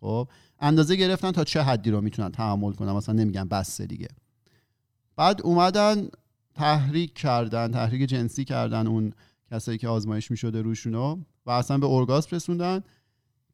خب 0.00 0.28
اندازه 0.60 0.96
گرفتن 0.96 1.32
تا 1.32 1.44
چه 1.44 1.62
حدی 1.62 1.90
رو 1.90 2.00
می‌تونن 2.00 2.30
تحمل 2.32 2.72
کنن؟ 2.72 2.92
مثلا 2.92 3.14
نمیگن 3.14 3.48
بسه 3.48 3.86
دیگه. 3.86 4.08
بعد 5.16 5.42
اومدن 5.42 6.08
تحریک 6.54 7.14
کردن 7.14 7.70
تحریک 7.70 8.08
جنسی 8.08 8.44
کردن 8.44 8.86
اون 8.86 9.12
کسایی 9.50 9.78
که 9.78 9.88
آزمایش 9.88 10.30
می‌شده 10.30 10.62
روشونو 10.62 11.18
و 11.46 11.50
اصلا 11.50 11.78
به 11.78 11.86
ارگاسم 11.86 12.36
رسوندن. 12.36 12.82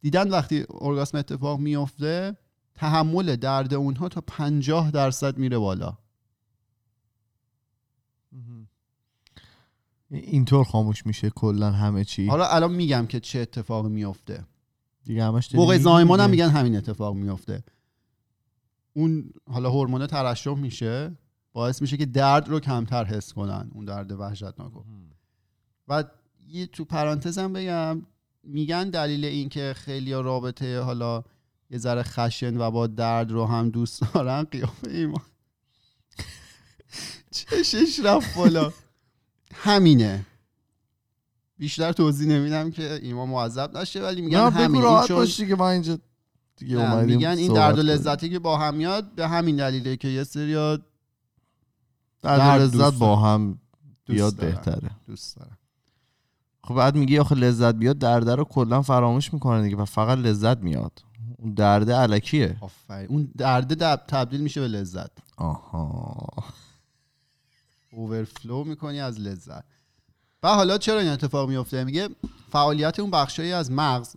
دیدن 0.01 0.31
وقتی 0.31 0.65
ارگاسم 0.81 1.19
اتفاق 1.19 1.61
میفته 1.61 2.37
تحمل 2.75 3.37
درد 3.37 3.75
اونها 3.75 4.09
تا 4.09 4.21
50 4.21 4.91
درصد 4.91 5.39
میره 5.39 5.59
بالا. 5.59 5.99
اینطور 10.11 10.65
خاموش 10.65 11.07
میشه 11.07 11.31
کلا 11.31 11.71
همه 11.71 12.05
چی. 12.05 12.27
حالا 12.27 12.47
الان 12.47 12.73
میگم 12.73 13.07
که 13.07 13.21
چه 13.21 13.39
اتفاقی 13.39 13.89
میفته 13.89 14.45
دیگه 15.07 15.25
همش 15.25 15.55
موقع 15.55 15.79
زایمان 15.79 16.21
هم. 16.21 16.31
میگن 16.31 16.49
همین 16.49 16.77
اتفاق 16.77 17.15
میفته. 17.15 17.65
اون 18.93 19.31
حالا 19.51 19.71
هورمون 19.71 20.07
ترشح 20.07 20.55
میشه 20.55 21.17
باعث 21.53 21.83
میشه 21.83 21.97
که 21.97 22.07
درد 22.07 22.49
رو 22.49 22.61
کمتر 22.61 23.05
حس 23.05 23.33
کنن 23.33 23.71
اون 23.75 23.85
درد 23.85 24.13
وحشتناک. 24.13 24.73
و 25.89 26.05
یه 26.49 26.67
تو 26.67 26.85
پرانتزم 26.85 27.53
بگم 27.53 28.03
میگن 28.43 28.91
دلیل 28.91 29.25
این 29.25 29.49
که 29.49 29.75
خیلی 29.77 30.13
رابطه 30.13 30.81
حالا 30.81 31.25
یه 31.71 31.79
ذره 31.79 32.03
خشن 32.03 32.57
و 32.57 32.71
با 32.71 32.87
درد 32.87 33.31
رو 33.31 33.47
هم 33.47 33.71
دوست 33.71 34.03
دارن 34.15 34.43
قیافه 34.43 34.91
ایمان. 34.91 35.23
چشش 37.31 38.01
رفت 38.05 38.37
بالا. 38.37 38.73
همینه. 39.55 40.27
بیشتر 41.59 41.93
توضیح 41.93 42.29
نمیدم 42.29 42.71
که 42.71 42.99
ایمان 43.03 43.29
معذب 43.29 43.77
نشه 43.79 44.03
ولی 44.03 44.23
میگن 44.23 44.39
نه 44.41 44.51
همین. 44.51 44.83
راحت 44.83 45.09
چون- 45.09 45.17
باش 45.17 45.41
دیگه 45.41 45.55
ما 45.55 45.71
اینجا 45.71 45.99
دیگه 46.57 46.77
نه، 46.77 47.03
میگن 47.03 47.29
این 47.39 47.53
درد 47.53 47.79
و. 47.79 47.83
لذتی 47.83 48.29
که 48.31 48.39
با 48.39 48.59
هم 48.59 48.75
میاد 48.75 49.15
به 49.15 49.29
همین 49.29 49.57
دلیله 49.57 49.97
که 49.97 50.09
یه 50.09 50.25
سری 50.25 50.55
درد 50.55 50.81
و 52.23 52.63
لذت 52.63 52.95
با 52.99 53.17
هم 53.17 53.59
بیاد. 54.07 54.37
بهتره. 54.37 54.91
دوست 55.07 55.37
دارن. 55.37 55.57
خب 56.65 56.75
بعد 56.75 56.97
میگی 56.97 57.19
آخه 57.19 57.35
لذت 57.35 57.75
بیاد 57.75 57.99
درده 57.99 58.35
رو 58.35 58.45
کلا 58.45 58.83
فراموش 58.83 59.33
می‌کنه 59.35 59.63
دیگه 59.63 59.77
و 59.77 59.85
فقط 59.85 60.19
لذت 60.19 60.59
میاد. 60.59 61.03
اون 61.39 61.55
درده 61.55 61.95
الکیه. 61.95 62.57
آفرین. 62.61 63.07
اون 63.09 63.31
درد 63.37 63.73
دب- 63.83 64.07
تبدیل 64.09 64.41
میشه 64.41 64.61
به 64.61 64.69
لذت. 64.69 65.11
آها. 65.37 66.27
overflow 67.93 68.65
می‌کنی 68.65 69.01
از 69.01 69.21
لذت. 69.21 69.65
و 70.43 70.49
حالا 70.49 70.79
چرا 70.79 71.01
این 71.01 71.11
اتفاق 71.11 71.49
میفته 71.49 71.85
میگه 71.85 72.09
فعالیت 72.51 73.01
اون 73.01 73.11
بخشایی 73.11 73.53
از 73.53 73.71
مغز 73.71 74.15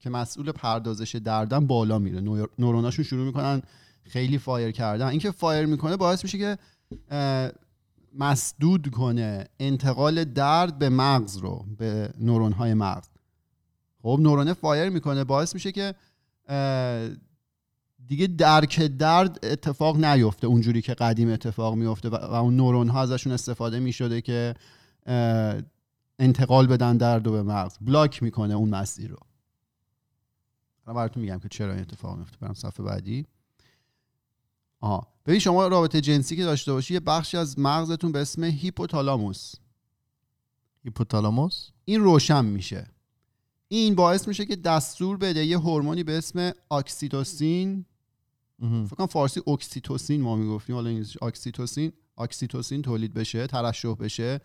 که 0.00 0.10
مسئول 0.10 0.52
پردازش 0.52 1.16
دردن 1.24 1.66
بالا 1.66 1.98
میره. 1.98 2.20
نور- 2.20 2.50
نوروناشون 2.58 3.04
شروع 3.04 3.26
می‌کنن 3.26 3.62
خیلی 4.02 4.38
fire 4.38 4.70
کردن. 4.70 5.06
اینکه 5.06 5.30
fire 5.30 5.66
می‌کنه 5.66 5.96
باعث 5.96 6.24
میشه 6.24 6.38
که 6.38 6.58
مسدود 8.18 8.90
کنه 8.90 9.48
انتقال 9.60 10.24
درد 10.24 10.78
به 10.78 10.88
مغز 10.88 11.36
رو 11.36 11.64
به 11.78 12.10
نورون 12.20 12.52
های 12.52 12.74
مغز. 12.74 13.08
خب 14.02 14.18
نورونه 14.22 14.52
فایر 14.52 14.88
می‌کنه 14.88 15.24
باعث 15.24 15.54
میشه 15.54 15.72
که 15.72 15.94
دیگه 18.06 18.26
درک 18.26 18.80
درد 18.80 19.38
اتفاق 19.42 20.04
نیفته 20.04 20.46
اونجوری 20.46 20.82
که 20.82 20.94
قدیم 20.94 21.30
اتفاق 21.32 21.74
میفته 21.74 22.08
و 22.08 22.14
اون 22.14 22.56
نورون 22.56 22.88
ها 22.88 23.02
ازشون 23.02 23.32
استفاده 23.32 23.80
می‌شده 23.80 24.20
که 24.20 24.54
انتقال 26.18 26.66
بدن 26.66 26.96
درد 26.96 27.26
رو 27.26 27.32
به 27.32 27.42
مغز. 27.42 27.76
بلاک 27.80 28.22
می‌کنه 28.22 28.54
اون 28.54 28.68
مسیر 28.68 29.10
رو. 29.10 29.18
الان 30.86 30.96
براتون 30.96 31.22
میگم 31.22 31.38
که 31.38 31.48
چرا 31.48 31.72
این 31.72 31.80
اتفاق 31.80 32.18
میفته 32.18 32.36
برم 32.40 32.54
صفحه 32.54 32.84
بعدی. 32.84 33.26
آها. 34.80 35.06
ببین 35.26 35.38
شما 35.38 35.66
رابطه 35.66 36.00
جنسی 36.00 36.36
که 36.36 36.44
داشته 36.44 36.72
باشی 36.72 36.94
یه 36.94 37.00
بخشی 37.00 37.36
از 37.36 37.58
مغزتون 37.58 38.12
به 38.12 38.18
اسم 38.18 38.44
هیپوتالاموس. 38.44 39.54
هیپوتالاموس؟ 40.84 41.70
این 41.84 42.00
روشن 42.00 42.44
میشه. 42.44 42.86
این 43.68 43.94
باعث 43.94 44.28
میشه 44.28 44.46
که 44.46 44.56
دستور 44.56 45.16
بده 45.16 45.46
یه 45.46 45.58
هورمونی 45.58 46.04
به 46.04 46.18
اسم 46.18 46.52
اکسیتوسین. 46.70 47.84
فکر 48.60 48.94
کنم 48.96 49.06
فارسی 49.06 49.42
اکسیتوسین 49.46 50.20
ما 50.20 50.36
می‌گفتیم. 50.36 50.74
حالا 50.74 50.88
انگلیسی 50.88 51.18
oxytocin 51.22 51.92
oxytocin 52.18 52.82
تولید 52.82 53.14
بشه 53.14 53.46
ترشح 53.46 53.94
بشه. 53.94 54.40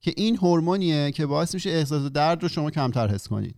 که 0.00 0.12
این 0.16 0.36
هورمونیه 0.36 1.12
که 1.12 1.26
باعث 1.26 1.54
میشه 1.54 1.70
احساس 1.70 2.12
درد 2.12 2.42
رو 2.42 2.48
شما 2.48 2.70
کمتر 2.70 3.08
حس 3.08 3.28
کنید. 3.28 3.56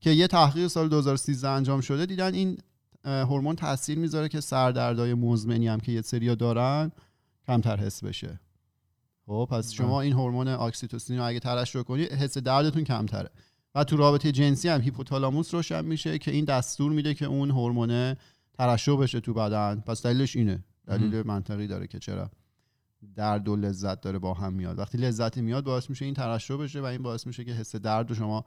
که 0.00 0.10
یه 0.10 0.26
تحقیق 0.26 0.66
سال 0.66 0.88
2013 0.88 1.48
انجام 1.48 1.80
شده 1.80 2.06
دیدن 2.06 2.34
این 2.34 2.58
هورمون 3.04 3.56
تاثیر 3.56 3.98
می‌ذاره 3.98 4.28
که 4.28 4.40
سردردهای 4.40 5.14
مزمنی 5.14 5.68
هم 5.68 5.80
که 5.80 5.92
یه 5.92 6.02
سریا 6.02 6.34
دارن 6.34 6.92
کمتر 7.46 7.76
حس 7.76 8.04
بشه. 8.04 8.40
خب 9.26 9.48
پس 9.50 9.72
شما 9.72 10.00
این 10.00 10.12
هورمون 10.12 10.48
اکسیتوسین 10.48 11.18
رو 11.18 11.26
اگه 11.26 11.40
ترشح 11.40 11.82
کنی 11.82 12.02
حس 12.02 12.38
دردتون 12.38 12.84
کمتره. 12.84 13.30
و 13.74 13.84
تو 13.84 13.96
رابطه 13.96 14.32
جنسی 14.32 14.68
هم 14.68 14.80
هیپوتالاموس 14.80 15.54
روشن 15.54 15.84
میشه 15.84 16.18
که 16.18 16.30
این 16.30 16.44
دستور 16.44 16.92
میده 16.92 17.14
که 17.14 17.24
اون 17.24 17.50
هورمون 17.50 18.16
ترشح 18.58 18.96
بشه 18.96 19.20
تو 19.20 19.34
بدن. 19.34 19.82
پس 19.86 20.02
دلیلش 20.02 20.36
اینه. 20.36 20.64
دلیل 20.86 21.22
منطقی 21.26 21.66
داره 21.66 21.86
که 21.86 21.98
چرا. 21.98 22.30
درد 23.16 23.48
و 23.48 23.56
لذت 23.56 24.00
داره 24.00 24.18
با 24.18 24.34
هم 24.34 24.52
میاد. 24.52 24.78
وقتی 24.78 24.98
لذتی 24.98 25.40
میاد 25.40 25.64
باعث 25.64 25.90
میشه 25.90 26.04
این 26.04 26.14
ترشح 26.14 26.56
بشه 26.56 26.80
و 26.80 26.84
این 26.84 27.02
باعث 27.02 27.26
میشه 27.26 27.44
که 27.44 27.52
حس 27.52 27.76
درد 27.76 28.08
رو 28.08 28.14
شما 28.14 28.44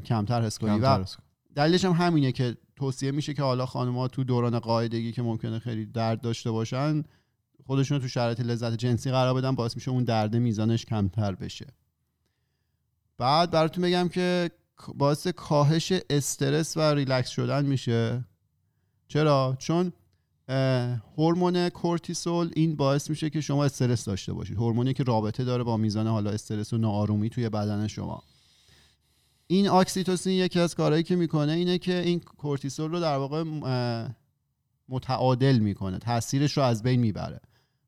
کمتر 0.00 0.42
حس 0.42 0.58
کنی. 0.58 0.70
کمتر 0.70 0.98
و 0.98 1.00
است. 1.00 1.18
دلیلش 1.54 1.84
هم 1.84 1.92
همینه 1.92 2.32
که 2.32 2.56
توصیه 2.76 3.10
میشه 3.10 3.34
که 3.34 3.42
حالا 3.42 3.66
خانم‌ها 3.66 4.08
تو 4.08 4.24
دوران 4.24 4.58
قاعدگی 4.58 5.12
که 5.12 5.22
ممکنه 5.22 5.58
خیلی 5.58 5.86
درد 5.86 6.20
داشته 6.20 6.50
باشن 6.50 7.02
خودشون 7.66 7.96
رو 7.96 8.02
تو 8.02 8.08
شرایط 8.08 8.40
لذت 8.40 8.72
جنسی 8.72 9.10
قرار 9.10 9.34
بدن 9.34 9.54
باعث 9.54 9.76
میشه 9.76 9.90
اون 9.90 10.04
درد 10.04 10.36
میزانش 10.36 10.84
کمتر 10.84 11.34
بشه. 11.34 11.66
بعد 13.18 13.50
براتون 13.50 13.84
بگم 13.84 14.08
که 14.08 14.50
باعث 14.94 15.26
کاهش 15.26 15.92
استرس 16.10 16.76
و 16.76 16.80
ریلکس 16.80 17.28
شدن 17.28 17.66
میشه. 17.66 18.24
چرا؟ 19.08 19.56
چون 19.58 19.92
هورمون 21.18 21.68
کورتیسول 21.68 22.50
این 22.56 22.76
باعث 22.76 23.10
میشه 23.10 23.30
که 23.30 23.40
شما 23.40 23.64
استرس 23.64 24.04
داشته 24.04 24.32
باشید. 24.32 24.56
هورمونی 24.56 24.94
که 24.94 25.02
رابطه 25.02 25.44
داره 25.44 25.62
با 25.62 25.76
میزان 25.76 26.06
حالا 26.06 26.30
استرس 26.30 26.72
و 26.72 26.78
ناآرومی 26.78 27.30
توی 27.30 27.48
بدن 27.48 27.86
شما. 27.86 28.22
این 29.46 29.68
اکسیتوسین 29.68 30.32
یکی 30.32 30.60
از 30.60 30.74
کارهایی 30.74 31.02
که 31.02 31.16
می‌کنه 31.16 31.52
اینه 31.52 31.78
که 31.78 31.98
این 31.98 32.20
کورتیسول 32.20 32.90
رو 32.90 33.00
در 33.00 33.16
واقع 33.16 33.44
متعادل 34.88 35.58
می‌کنه. 35.58 35.98
تاثیرش 35.98 36.56
رو 36.56 36.62
از 36.62 36.82
بین 36.82 37.00
می‌بره. 37.00 37.40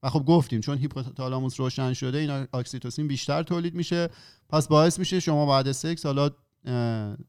و 0.02 0.10
خب 0.10 0.24
گفتیم 0.24 0.60
چون 0.60 0.78
هیپوتالاموس 0.78 1.60
روشن 1.60 1.92
شده 1.92 2.18
این 2.18 2.46
اکسیتوسین 2.54 3.08
بیشتر 3.08 3.42
تولید 3.42 3.74
میشه. 3.74 4.08
پس 4.48 4.68
باعث 4.68 4.98
میشه 4.98 5.20
شما 5.20 5.46
بعد 5.46 5.72
سکس 5.72 6.06
حالا 6.06 6.30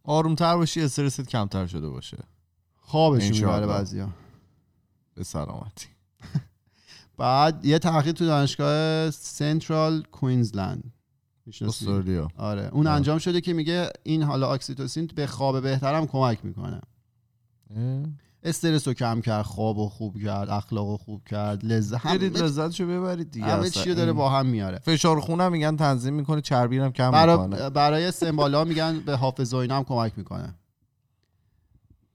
آرومتر 0.04 0.56
باشی 0.56 0.82
استرست 0.82 1.30
کمتر 1.30 1.68
شده 1.68 1.90
باشه. 1.90 2.18
خوابش. 2.76 3.32
می‌بره 3.32 3.68
بعضیا. 3.68 4.10
به 5.16 5.24
سلامتی 5.24 5.88
بعد 7.18 7.66
یه 7.66 7.80
تحقیق 7.80 8.14
تو 8.14 8.26
دانشگاه 8.26 9.12
سنترال 9.12 10.04
کوینزلند؟ 10.12 10.94
استرالیا 11.62 12.28
آره 12.38 12.70
اون 12.72 12.88
آه. 12.88 12.94
انجام 12.94 13.18
شده 13.18 13.42
که 13.42 13.54
میگه 13.54 13.90
این 14.04 14.24
حالا 14.24 14.54
اکسیتوسین 14.54 15.10
به 15.16 15.28
خواب 15.28 15.62
بهترم 15.62 16.08
کمک 16.08 16.46
می‌کنه. 16.46 16.82
استرس 18.44 18.88
رو 18.88 18.94
کم 18.94 19.22
کرد 19.22 19.46
خواب 19.46 19.78
رو 19.78 19.90
خوب 19.90 20.24
کرد 20.24 20.50
اخلاق 20.50 20.88
رو 20.88 20.98
خوب 20.98 21.24
کرد 21.26 21.66
لذت 21.66 22.06
همه, 22.06 22.18
لذتشو 22.18 22.88
ببرید 22.88 23.32
دیگه 23.32 23.46
همه. 23.46 23.70
چی 23.70 23.94
داره 23.94 24.14
با 24.14 24.30
هم 24.30 24.46
میاره 24.46 24.80
فشار 24.80 25.20
خونم 25.20 25.52
میگن 25.52 25.76
تنظیم 25.76 26.14
می‌کنه 26.14 26.42
چربی 26.42 26.78
هم 26.78 26.92
کم 26.92 27.12
برا 27.12 27.48
می‌کنه 27.48 27.70
برای 27.70 28.12
سمبالا 28.12 28.64
میگن 28.64 29.00
به 29.00 29.16
حافظه 29.16 29.58
و 29.58 29.60
اینا 29.60 29.78
هم 29.78 29.84
کمک 29.84 30.14
می‌کنه 30.18 30.56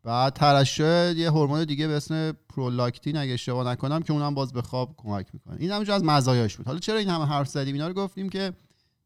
بعد 0.02 0.32
ترشح 0.32 1.12
یه 1.12 1.30
هورمون 1.30 1.64
دیگه 1.64 1.88
به 1.88 1.96
اسم 1.96 2.32
پرولاکتین 2.60 3.16
اگه 3.16 3.32
اشتباه 3.32 3.66
نکنم 3.66 4.02
که 4.02 4.12
اونم 4.12 4.34
باز 4.34 4.52
به 4.52 4.62
خواب 4.62 4.94
کمک 4.96 5.26
می‌کنه. 5.32 5.56
این 5.60 5.70
همینجا 5.70 5.94
از 5.94 6.04
مزایاش 6.04 6.56
بود. 6.56 6.66
حالا 6.66 6.78
چرا 6.78 6.98
این 6.98 7.08
همه 7.08 7.24
حرف 7.24 7.48
زدیم؟ 7.48 7.74
اینا 7.74 7.88
رو 7.88 7.94
گفتیم 7.94 8.28
که 8.28 8.52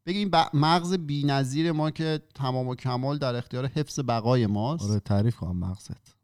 بگه 0.05 0.17
این 0.17 0.29
ب- 0.29 0.49
مغز 0.53 0.93
بی‌نظیر 0.93 1.71
ما 1.71 1.91
که 1.91 2.21
تمام 2.35 2.67
و 2.67 2.75
کمال 2.75 3.17
در 3.17 3.35
اختیار 3.35 3.65
حفظ 3.65 3.99
بقای 3.99 4.47
ماست. 4.47 4.89
آره 4.89 4.99
تعریف 4.99 5.35
کنم 5.35 5.57
مغزت. 5.57 6.15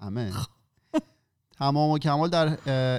همه 0.00 0.32
تمام 1.58 1.90
و 1.90 1.98
کمال 1.98 2.28
در 2.28 2.58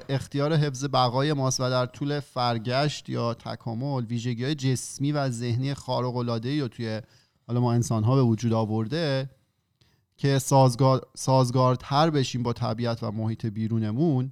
اختیار 0.09 0.55
حفظ 0.55 0.85
بقای 0.85 1.33
ماست 1.33 1.59
و 1.59 1.69
در 1.69 1.85
طول 1.85 2.19
فرگشت 2.19 3.09
یا 3.09 3.33
تکامل 3.33 4.05
ویژگی 4.05 4.43
های 4.43 4.55
جسمی 4.55 5.11
و 5.11 5.29
ذهنی 5.29 5.73
خارق 5.73 6.15
العاده 6.15 6.49
یا 6.49 6.67
توی 6.67 7.01
حالا 7.47 7.59
ما 7.59 7.73
انسان 7.73 8.03
ها 8.03 8.15
به 8.15 8.21
وجود 8.21 8.53
آورده 8.53 9.29
که 10.17 10.39
سازگار 10.39 11.07
سازگارتر 11.15 12.09
بشیم 12.09 12.43
با 12.43 12.53
طبیعت 12.53 13.03
و 13.03 13.11
محیط 13.11 13.45
بیرونمون 13.45 14.31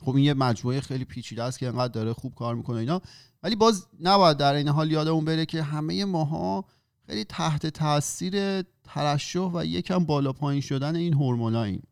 خب 0.00 0.14
این 0.14 0.24
یه 0.24 0.34
مجموعه 0.34 0.80
خیلی 0.80 1.04
پیچیده 1.04 1.42
است 1.42 1.58
که 1.58 1.68
انقدر 1.68 1.92
داره 1.92 2.12
خوب 2.12 2.34
کار 2.34 2.54
می‌کنه 2.54 2.76
اینا. 2.76 3.00
ولی 3.42 3.56
باز 3.56 3.86
نباید 4.00 4.36
در 4.36 4.54
این 4.54 4.68
حال 4.68 4.90
یادمون 4.90 5.24
بره 5.24 5.46
که 5.46 5.62
همه 5.62 6.04
ماها 6.04 6.64
خیلی 7.06 7.24
تحت 7.24 7.66
تاثیر 7.66 8.62
ترشح 8.84 9.50
و 9.54 9.64
یکم 9.64 10.04
بالا 10.04 10.32
پایین 10.32 10.60
شدن 10.60 10.96
این 10.96 11.14
هورموناییم 11.14 11.82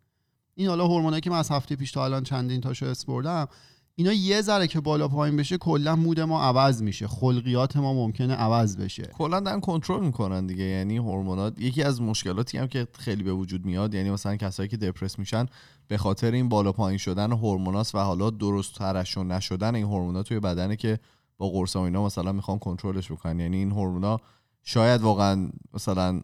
این 0.54 0.68
حالا 0.68 0.86
هورمونایی 0.86 1.20
که 1.20 1.30
من 1.30 1.38
از 1.38 1.50
هفته 1.50 1.76
پیش 1.76 1.92
تا 1.92 2.04
الان 2.04 2.22
چندین 2.22 2.60
تاشو 2.60 2.86
اسپردم 2.86 3.48
اینا 3.94 4.12
یه 4.12 4.42
ذره 4.42 4.66
که 4.66 4.80
بالا 4.80 5.08
پایین 5.08 5.36
بشه 5.36 5.58
کلا 5.58 5.96
مود 5.96 6.20
ما 6.20 6.42
عوض 6.42 6.82
میشه. 6.82 7.08
خلقیات 7.08 7.76
ما 7.76 7.94
ممکنه 7.94 8.34
عوض 8.34 8.76
بشه. 8.76 9.02
کلا 9.02 9.40
دارن 9.40 9.60
کنترل 9.60 10.04
می‌کنن 10.04 10.46
دیگه. 10.46 10.64
یعنی 10.64 10.96
هورمونات 10.96 11.60
یکی 11.60 11.82
از 11.82 12.02
مشکلاتی 12.02 12.58
هم 12.58 12.66
که 12.66 12.88
خیلی 12.98 13.22
به 13.22 13.32
وجود 13.32 13.64
میاد 13.64 13.94
یعنی 13.94 14.10
مثلا 14.10 14.36
کسایی 14.36 14.68
که 14.68 14.76
دپرس 14.76 15.18
میشن 15.18 15.46
به 15.88 15.96
خاطر 15.96 16.32
این 16.32 16.48
بالا 16.48 16.72
پایین 16.72 16.98
شدن 16.98 17.32
هورموناست 17.32 17.94
و 17.94 17.98
حالا 17.98 18.30
درست 18.30 18.74
ترشح 18.74 19.22
نشدن 19.22 19.74
این 19.74 19.84
هورمونا 19.84 20.22
توی 20.22 20.40
بدنه 20.40 20.76
که 20.76 20.98
با 21.38 21.48
قرص 21.48 21.76
و 21.76 21.78
اینا 21.78 22.04
مثلا 22.06 22.32
می‌خوان 22.32 22.58
کنترلش 22.58 23.12
بکنن. 23.12 23.40
یعنی 23.40 23.56
این 23.56 23.70
هورمونا 23.70 24.20
شاید 24.62 25.00
واقعا 25.00 25.50
مثلا 25.74 26.20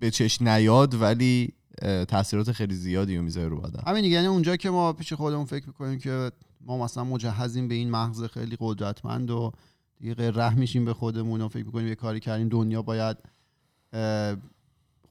به 0.00 0.10
چشم 0.10 0.48
نیاد 0.48 0.94
ولی 0.94 1.52
تاثیرات 2.08 2.52
خیلی 2.52 2.74
زیادی 2.74 3.16
رو 3.16 3.22
می‌ذاره 3.22 3.48
رو 3.48 3.60
بدن. 3.60 3.82
همین 3.86 4.02
دیگه. 4.02 4.14
یعنی 4.14 4.26
اونجا 4.26 4.56
که 4.56 4.70
ما 4.70 4.92
پیش 4.92 5.12
خودمون 5.12 5.44
فکر 5.44 5.66
می‌کنیم 5.66 5.98
که 5.98 6.30
ما 6.66 6.78
مثلا 6.84 7.04
مجهزیم 7.04 7.68
به 7.68 7.74
این 7.74 7.90
مغز 7.90 8.24
خیلی 8.24 8.56
قدرتمند 8.60 9.30
و 9.30 9.52
دیگه 9.96 10.14
غیر 10.14 10.30
رحم 10.30 10.58
میشیم 10.58 10.84
به 10.84 10.94
خودمون 10.94 11.40
و 11.40 11.48
فکر 11.48 11.66
می‌کنیم 11.66 11.88
یه 11.88 11.94
کاری 11.94 12.20
کردیم 12.20 12.48
دنیا 12.48 12.82
باید 12.82 13.16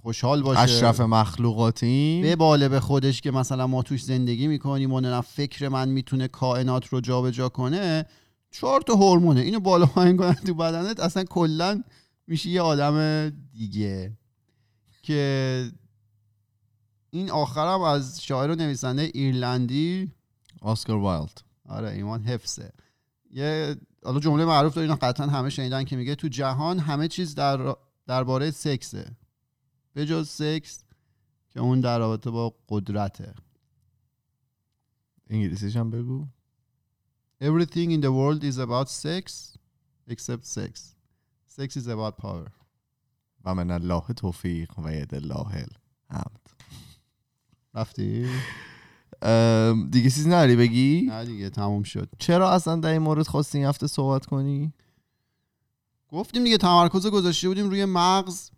خوشحال 0.02 0.42
باشه. 0.42 0.60
اشرف 0.60 1.02
مخلوقاتیم. 1.02 2.22
به 2.22 2.36
باله 2.36 2.70
به 2.70 2.80
خودش 2.80 3.22
که 3.22 3.32
مثلا 3.32 3.68
ما 3.68 3.84
توش 3.84 4.04
زندگی 4.04 4.48
می‌کنیم 4.48 4.94
و 4.94 5.00
نه 5.00 5.22
فکر 5.22 5.70
من 5.70 5.90
می‌تونه 5.90 6.28
کائنات 6.28 6.88
رو 6.88 7.02
جابجا 7.02 7.50
کنه. 7.50 8.06
چهار 8.52 8.82
تا 8.82 8.94
هورمونه 8.94 9.42
اینو 9.42 9.60
بالا 9.60 9.86
پایین 9.86 10.18
کنن 10.18 10.34
تو 10.34 10.54
بدنت 10.54 11.00
اصلا 11.00 11.24
کلا 11.24 11.84
میشه 12.28 12.50
یه 12.50 12.62
آدم 12.62 13.30
دیگه. 13.54 14.18
که 15.04 15.72
این 17.10 17.32
آخرم 17.32 17.82
از 17.82 18.24
شاعر 18.24 18.52
و 18.52 18.56
نویسنده 18.56 19.02
ایرلندی 19.14 20.12
آسکار 20.64 20.98
وایلد 20.98 21.42
آره 21.66 21.90
ایمان 21.90 22.24
حفظه 22.24 22.74
یه 23.32 23.76
حالا 24.04 24.20
جمله 24.20 24.46
معروف 24.46 24.74
داره 24.74 24.88
اینا 24.88 24.96
قطعا 24.96 25.28
همه 25.28 25.50
شنیدن 25.50 25.84
که 25.84 25.96
میگه 25.96 26.16
تو 26.16 26.28
جهان 26.28 26.80
همه 26.80 27.08
چیز 27.08 27.36
در 27.36 27.76
درباره 28.08 28.52
سکسه 28.52 29.18
به 29.94 30.06
جز 30.06 30.30
سکس 30.30 30.84
که 31.50 31.60
اون 31.60 31.80
در 31.80 32.00
رابطه 32.00 32.30
با 32.30 32.56
قدرته 32.70 33.34
انگلیسیش 35.30 35.76
هم 35.76 35.92
بگو 35.92 36.28
Everything 37.42 37.92
in 37.92 38.02
the 38.02 38.14
world 38.20 38.44
is 38.44 38.58
about 38.58 38.88
sex 38.90 39.58
except 40.08 40.46
sex. 40.46 40.96
Sex 41.46 41.76
is 41.76 41.88
about 41.88 42.18
power. 42.18 42.52
و 43.46 43.56
من 43.56 43.72
الله 43.72 44.04
توفیق 44.18 44.80
و 44.80 44.94
ید 44.94 45.16
الله 45.16 45.66
الحمد 46.10 46.50
رفتی؟ 47.74 48.30
دیگه 49.92 50.10
چیزی 50.10 50.30
نداری 50.30 50.56
بگی؟ 50.56 51.08
نه 51.10 51.26
دیگه 51.26 51.50
تموم 51.50 51.84
شد. 51.84 52.10
چرا 52.20 52.52
اصلا 52.52 52.76
در 52.76 52.90
این 52.90 53.02
مورد 53.02 53.28
خواستی 53.28 53.58
این 53.58 53.68
هفته 53.68 53.88
صحبت 53.88 54.26
کنی؟ 54.26 54.74
گفتیم 56.10 56.44
دیگه 56.44 56.58
تمرکز 56.58 57.08
گذاشته 57.08 57.48
بودیم 57.48 57.70
روی 57.70 57.86
مغز 57.86 58.52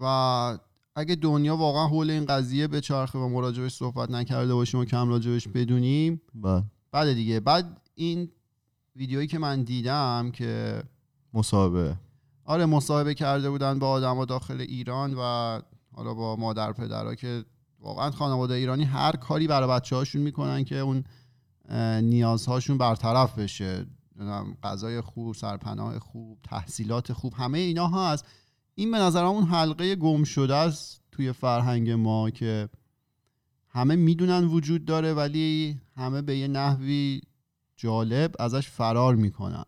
و 0.00 0.58
اگه 0.96 1.14
دنیا 1.14 1.56
واقعا 1.56 1.86
حول 1.86 2.10
این 2.10 2.24
قضیه 2.24 2.66
به 2.66 2.80
چرخه 2.80 3.18
و 3.18 3.28
مراجبش 3.28 3.74
صحبت 3.74 4.10
نکرده 4.10 4.54
باشیم 4.54 4.80
و 4.80 4.84
کم 4.84 5.08
راجبش 5.08 5.48
بدونیم 5.48 6.20
بله. 6.34 6.62
بعد 6.92 7.12
دیگه. 7.12 7.40
بعد 7.40 7.80
این 7.94 8.30
ویدیویی 8.96 9.26
که 9.26 9.38
من 9.38 9.62
دیدم 9.62 10.30
که 10.34 10.82
مصاحبه. 11.34 11.96
آره 12.44 12.66
مصاحبه 12.66 13.14
کرده 13.14 13.50
بودن 13.50 13.78
با 13.78 13.88
آدما 13.88 14.24
داخل 14.24 14.60
ایران 14.60 15.14
و 15.14 15.60
حالا 15.92 16.14
با 16.14 16.36
مادر 16.36 16.72
پدرها 16.72 17.14
که 17.14 17.44
واقعا 17.86 18.10
خانواده 18.10 18.54
ایرانی 18.54 18.84
هر 18.84 19.12
کاری 19.12 19.46
برای 19.46 19.68
بچه 19.68 19.96
هاشون 19.96 20.22
می‌کنن 20.22 20.64
که 20.64 20.78
اون 20.78 21.04
نیازهاشون 22.00 22.78
برطرف 22.78 23.38
بشه. 23.38 23.86
غذای 24.62 25.00
خوب 25.00 25.34
سرپناه 25.34 25.98
خوب 25.98 26.38
تحصیلات 26.42 27.12
خوب 27.12 27.34
همه 27.34 27.58
اینا 27.58 27.88
هست. 27.88 28.24
این 28.74 28.90
به 28.90 28.98
نظرم 28.98 29.26
اون 29.26 29.44
حلقه 29.44 29.96
گم 29.96 30.24
شده 30.24 30.54
است 30.54 31.00
توی 31.12 31.32
فرهنگ 31.32 31.90
ما 31.90 32.30
که 32.30 32.68
همه 33.68 33.96
می‌دونن 33.96 34.44
وجود 34.44 34.84
داره 34.84 35.14
ولی 35.14 35.80
همه 35.96 36.22
به 36.22 36.38
یه 36.38 36.48
نحوی 36.48 37.20
جالب 37.76 38.34
ازش 38.38 38.68
فرار 38.68 39.14
می‌کنن. 39.14 39.64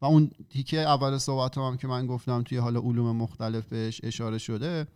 و 0.00 0.04
اون 0.04 0.30
تیکه 0.50 0.80
اول 0.80 1.18
صحبت 1.18 1.58
هم 1.58 1.76
که 1.76 1.86
من 1.86 2.06
گفتم 2.06 2.42
توی 2.42 2.58
حالا 2.58 2.80
علوم 2.80 3.16
مختلف 3.16 3.66
بهش 3.66 4.00
اشاره 4.04 4.38
شده 4.38 4.86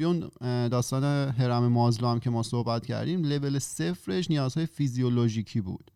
توی 0.00 0.06
اون 0.06 0.30
داستان 0.68 1.04
هرم 1.30 1.66
مازلو 1.66 2.08
هم 2.08 2.20
که 2.20 2.30
ما 2.30 2.42
صحبت 2.42 2.86
کردیم 2.86 3.22
لول 3.24 3.58
صفرش 3.58 4.30
نیازهای 4.30 4.66
فیزیولوژیکی 4.66 5.60
بود. 5.60 5.90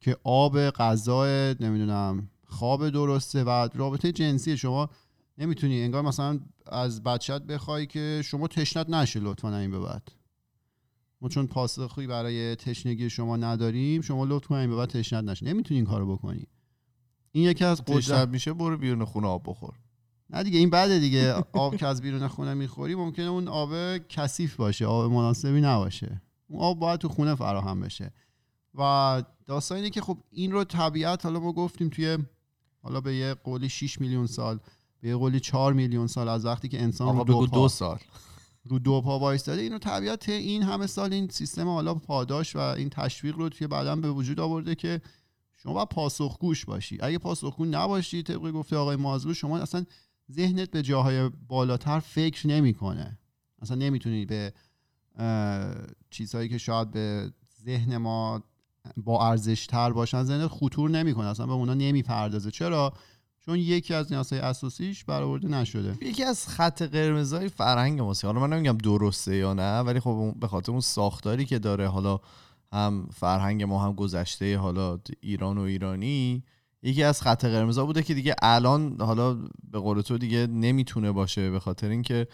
که 0.00 0.16
آب 0.24 0.70
غذا 0.70 1.26
نمی‌دونم 1.60 2.28
خواب 2.46 2.88
درسته 2.88 3.44
و 3.44 3.68
رابطه 3.74 4.12
جنسی 4.12 4.56
شما 4.56 4.90
نمی‌تونی 5.38 5.82
انگار 5.82 6.02
مثلا 6.02 6.40
از 6.66 7.02
بچت 7.02 7.42
بخوای 7.42 7.86
که 7.86 8.22
شما 8.24 8.48
تشنت 8.48 8.90
نشه 8.90 9.20
لطفا 9.20 9.56
این 9.56 9.70
به 9.70 9.78
بعد. 9.78 10.08
ما 11.20 11.28
چون 11.28 11.46
پاسخی 11.46 12.06
برای 12.06 12.56
تشنگی 12.56 13.10
شما 13.10 13.36
نداریم 13.36 14.00
شما 14.00 14.24
لطفا 14.24 14.58
این 14.58 14.70
به 14.70 14.76
بعد 14.76 14.88
تشنت 14.88 15.24
نشه. 15.24 15.46
نمی‌تونی 15.46 15.80
این 15.80 15.86
کارو 15.86 16.16
بکنی. 16.16 16.46
این 17.32 17.44
یکی 17.44 17.64
از 17.64 17.84
قدرت 17.84 18.28
میشه 18.28 18.52
برو 18.52 18.76
بیرون 18.76 19.04
خونه 19.04 19.26
آب 19.26 19.42
بخور. 19.46 19.74
نه 20.32 20.42
دیگه 20.42 20.58
این 20.58 20.70
بعد 20.70 20.98
دیگه. 20.98 21.32
آب 21.52 21.76
که 21.76 21.86
از 21.86 22.02
بیرون 22.02 22.28
خونه 22.28 22.54
می‌خوری 22.54 22.94
ممکنه 22.94 23.26
اون 23.26 23.48
آب 23.48 23.98
کثیف 23.98 24.56
باشه 24.56 24.86
آب 24.86 25.12
مناسبی 25.12 25.60
نباشه. 25.60 26.22
اون 26.48 26.60
آب 26.60 26.78
باید 26.78 27.00
تو 27.00 27.08
خونه 27.08 27.34
فراهم 27.34 27.80
بشه. 27.80 28.12
و 28.74 29.22
داستان 29.46 29.76
اینه 29.76 29.90
که 29.90 30.00
خب 30.00 30.18
این 30.30 30.52
رو 30.52 30.64
طبیعت 30.64 31.24
حالا 31.24 31.40
ما 31.40 31.52
گفتیم 31.52 31.88
توی 31.88 32.18
حالا 32.82 33.00
به 33.00 33.14
یه 33.14 33.34
قولی 33.34 33.68
6 33.68 34.00
میلیون 34.00 34.26
سال 34.26 34.60
به 35.00 35.08
یه 35.08 35.16
قولی 35.16 35.40
4 35.40 35.72
میلیون 35.72 36.06
سال 36.06 36.28
از 36.28 36.44
وقتی 36.44 36.68
که 36.68 36.82
انسان 36.82 37.18
رو 37.18 37.24
دو, 37.24 37.46
دو 37.46 37.68
سال. 37.68 37.98
رو 38.64 38.78
دو 38.78 39.00
پا 39.00 39.18
وایستاده 39.18 39.62
اینو 39.62 39.78
طبیعت 39.78 40.28
این 40.28 40.62
همه 40.62 40.86
سال 40.86 41.12
این 41.12 41.28
سیستم 41.28 41.68
حالا 41.68 41.94
پاداش 41.94 42.56
و 42.56 42.58
این 42.58 42.90
تشویق 42.90 43.36
رو 43.36 43.48
توی 43.48 43.66
بدن 43.66 44.00
به 44.00 44.10
وجود 44.10 44.40
آورده 44.40 44.74
که 44.74 45.00
شما 45.56 45.72
باید 45.72 45.88
پاسخگوش 45.88 46.64
باشی. 46.64 46.98
اگه 47.00 47.18
پاسخگو 47.18 47.64
نباشی 47.64 48.22
طبق 48.22 48.50
گفته 48.50 48.76
آقای 48.76 48.96
مازلو 48.96 49.34
شما 49.34 49.58
اصلا 49.58 49.84
ذهنت 50.32 50.70
به 50.70 50.82
جاهای 50.82 51.30
بالاتر 51.48 51.98
فکر 51.98 52.46
نمی‌کنه. 52.46 53.18
اصلا 53.62 53.76
نمی‌تونی 53.76 54.26
به 54.26 54.52
چیزهایی 56.10 56.48
که 56.48 56.58
شاید 56.58 56.90
به 56.90 57.32
ذهن 57.64 57.96
ما 57.96 58.42
با 58.96 59.28
ارزش 59.28 59.66
تر 59.66 59.92
باشن 59.92 60.22
ذهنت 60.22 60.50
خطور 60.50 60.90
نمی‌کنه. 60.90 61.26
اصلا 61.26 61.46
به 61.46 61.52
اونا 61.52 61.74
نمی‌پردازه. 61.74 62.50
چرا؟ 62.50 62.92
چون 63.46 63.58
یکی 63.58 63.94
از 63.94 64.12
نیازهای 64.12 64.42
اساسیش 64.42 65.04
برآورده 65.04 65.48
نشده. 65.48 65.98
یکی 66.02 66.24
از 66.24 66.48
خط 66.48 66.82
قرمزای 66.82 67.48
فرهنگ 67.48 68.00
ماست. 68.00 68.24
حالا 68.24 68.40
من 68.40 68.52
نمیگم 68.52 68.78
درسته 68.78 69.36
یا 69.36 69.54
نه 69.54 69.78
ولی 69.78 70.00
خب 70.00 70.34
به 70.40 70.48
خاطر 70.48 70.72
اون 70.72 70.80
ساختاری 70.80 71.44
که 71.44 71.58
داره 71.58 71.88
حالا 71.88 72.20
هم 72.72 73.08
فرهنگ 73.14 73.62
ما 73.62 73.84
هم 73.84 73.92
گذشته 73.92 74.58
حالا 74.58 74.98
ایران 75.20 75.58
و 75.58 75.60
ایرانی 75.60 76.44
یکی 76.82 77.02
از 77.02 77.22
خط 77.22 77.44
قرمزا 77.44 77.86
بوده 77.86 78.02
که 78.02 78.14
دیگه 78.14 78.34
الان 78.42 79.00
حالا 79.00 79.34
به 79.70 79.78
قول 79.78 80.00
تو 80.00 80.18
دیگه 80.18 80.46
نمی‌تونه 80.46 81.12
باشه 81.12 81.50
به 81.50 81.60
خاطر 81.60 81.88
اینکه 81.88 82.26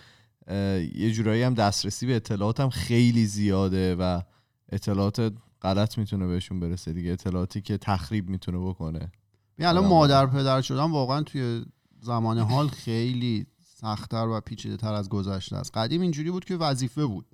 یه 0.94 1.10
جورایی 1.12 1.42
هم 1.42 1.54
دسترسی 1.54 2.06
به 2.06 2.16
اطلاعات 2.16 2.60
هم 2.60 2.70
خیلی 2.70 3.26
زیاده 3.26 3.94
و 3.94 4.20
اطلاعات 4.68 5.32
غلط 5.62 5.98
می‌تونه 5.98 6.26
بهشون 6.26 6.60
برسه 6.60 6.92
دیگه 6.92 7.12
اطلاعاتی 7.12 7.60
که 7.60 7.78
تخریب 7.78 8.28
می‌تونه 8.28 8.58
بکنه. 8.58 9.12
ببین 9.58 9.68
الان 9.68 9.86
مادر 9.86 10.26
پدر 10.26 10.60
شدن 10.60 10.90
واقعا 10.90 11.22
توی 11.22 11.64
زمان 12.00 12.38
حال 12.38 12.68
خیلی 12.68 13.46
سختتر 13.76 14.26
و 14.26 14.40
پیچیده 14.40 14.76
تر 14.76 14.92
از 14.92 15.08
گذشته 15.08 15.56
است. 15.56 15.76
قدیم 15.76 16.00
اینجوری 16.00 16.30
بود 16.30 16.44
که 16.44 16.56
وظیفه 16.56 17.06
بود. 17.06 17.26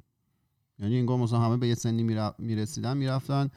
یعنی 0.79 0.99
انگار 0.99 1.19
مثلا 1.19 1.41
همه 1.41 1.57
به 1.57 1.69
یه 1.69 1.75
سنی 1.75 2.03
میر- 2.03 2.35
می‌رسیدن 2.39 2.97
می‌رفتن. 2.97 3.51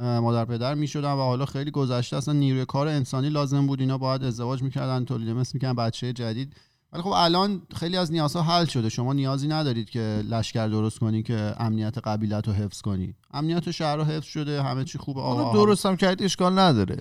مادر 0.00 0.44
پدر 0.44 0.74
می‌شدن 0.74 1.12
و 1.12 1.16
حالا 1.16 1.46
خیلی 1.46 1.70
گذشته 1.70 2.16
اصلا 2.16 2.34
نیروی 2.34 2.64
کار 2.64 2.88
انسانی 2.88 3.28
لازم 3.28 3.66
بود. 3.66 3.80
اینا 3.80 3.98
باید 3.98 4.24
ازدواج 4.24 4.62
می‌کردن 4.62 5.04
تولید 5.04 5.28
مثل 5.28 5.50
می‌کردن 5.54 5.76
بچه 5.76 6.12
جدید. 6.12 6.52
ولی 6.92 7.02
خب 7.02 7.12
الان 7.14 7.62
خیلی 7.74 7.96
از 7.96 8.12
نیازها 8.12 8.42
حل 8.42 8.64
شده. 8.64 8.88
شما 8.88 9.12
نیازی 9.12 9.48
ندارید 9.48 9.90
که 9.90 10.22
لشکر 10.28 10.68
درست 10.68 10.98
کنی 10.98 11.22
که 11.22 11.54
امنیت 11.58 11.98
قبیلت 11.98 12.48
رو 12.48 12.54
حفظ 12.54 12.80
کنی. 12.80 13.14
امنیت 13.32 13.70
شهر 13.70 13.96
رو 13.96 14.04
حفظ 14.04 14.26
شده 14.26 14.62
همه 14.62 14.84
چی 14.84 14.98
خوبه. 14.98 15.20
آقا 15.20 15.52
درست 15.52 15.86
هم 15.86 15.96
کرد 15.96 16.22
اشکال 16.22 16.58
نداره. 16.58 16.96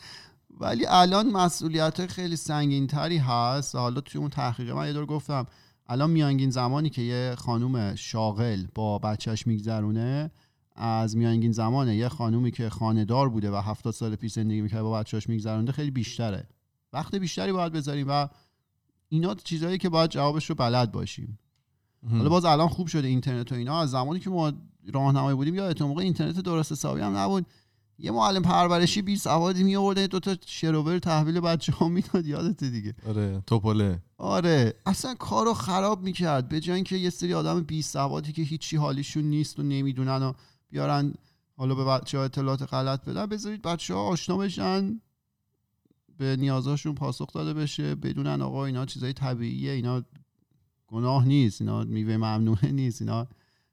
ولی 0.60 0.86
الان 0.88 1.30
مسئولیت 1.30 2.06
خیلی 2.06 2.36
سنگین 2.36 2.86
تری 2.86 3.18
هست. 3.18 3.74
حالا 3.74 4.00
توی 4.00 4.20
اون 4.20 4.30
تحقیق 4.30 4.70
من 4.70 4.86
یه 4.86 4.92
دور 4.92 5.06
گفتم 5.06 5.46
الان 5.88 6.10
میانگین 6.10 6.50
زمانی 6.50 6.90
که 6.90 7.02
یه 7.02 7.34
خانوم 7.38 7.94
شاغل 7.94 8.66
با 8.74 8.98
بچهش 8.98 9.46
میگذرونه 9.46 10.30
از 10.78 11.16
میانگین 11.16 11.52
زمان 11.52 11.88
یه 11.88 12.08
خانومی 12.08 12.50
که 12.50 12.70
خاندار 12.70 13.28
بوده 13.28 13.50
و 13.50 13.56
هفتاد 13.56 13.92
سال 13.92 14.16
پیش 14.16 14.32
زندگی 14.32 14.60
می‌کرده 14.60 14.82
با 14.82 15.00
بچهاش 15.00 15.28
میگذرونده 15.28 15.72
خیلی 15.72 15.90
بیشتره. 15.90 16.48
وقت 16.92 17.14
بیشتری 17.14 17.52
باید 17.52 17.72
بذاریم 17.72 18.06
و 18.08 18.28
اینا 19.08 19.34
چیزهایی 19.34 19.78
که 19.78 19.88
باید 19.88 20.10
جوابش 20.10 20.46
رو 20.46 20.54
بلد 20.54 20.92
باشیم. 20.92 21.38
حالا 22.10 22.28
باز 22.28 22.44
الان 22.44 22.68
خوب 22.68 22.86
شده 22.86 23.08
اینترنت 23.08 23.52
و 23.52 23.54
اینا. 23.54 23.80
از 23.80 23.90
زمانی 23.90 24.20
که 24.20 24.30
ما 24.30 24.52
راهنمایی 24.92 25.36
بودیم 25.36 25.54
یا 25.54 25.74
موقع 25.80 26.02
اینترنت 26.02 26.40
درست 26.40 26.72
حسابی 26.72 27.00
هم 27.00 27.16
نبود. 27.16 27.46
یه 27.98 28.10
معلم 28.10 28.42
پرورشی 28.42 29.02
بی 29.02 29.16
سوادی 29.16 29.64
می 29.64 29.76
آورد 29.76 29.98
دو 29.98 30.20
تا 30.20 30.36
شروور 30.46 30.98
تحویل 30.98 31.40
بچه 31.40 31.72
ها 31.72 31.88
می‌داد. 31.88 32.26
یادت 32.26 32.64
دیگه. 32.64 32.94
آره 33.08 33.42
توپله. 33.46 34.02
آره. 34.18 34.74
اصلا 34.86 35.14
کارو 35.14 35.54
خراب 35.54 36.02
می‌کرد. 36.02 36.48
به 36.48 36.60
جای 36.60 36.74
اینکه 36.74 36.96
یه 36.96 37.10
سری 37.10 37.34
آدم 37.34 37.60
بی 37.60 37.82
سوادی 37.82 38.32
که 38.32 38.42
هیچی 38.42 38.76
حالیشون 38.76 39.24
نیست 39.24 39.58
و 39.58 39.62
نمی‌دونن 39.62 40.22
و 40.22 40.32
بیارن 40.70 41.14
حالا 41.56 41.74
به 41.74 41.84
بچه 41.84 42.18
ها 42.18 42.24
اطلاعات 42.24 42.62
غلط 42.62 43.04
بدن. 43.04 43.26
بذارید 43.26 43.62
بچه 43.62 43.94
ها 43.94 44.00
آشنا 44.00 44.36
بشن 44.36 45.00
به 46.18 46.36
نیازاشون 46.36 46.94
پاسخ 46.94 47.32
داده 47.32 47.54
بشه. 47.54 47.94
بدونن 47.94 48.42
آقا 48.42 48.64
اینا 48.64 48.86
چیزای 48.86 49.12
طبیعیه 49.12 49.72
اینا 49.72 50.02
گناه 50.86 51.24
نیست 51.26 51.60
اینا 51.60 51.84
میوه 51.84 52.16
ممنوعه 52.16 52.70
نیست 52.70 53.02
اینا 53.02 53.28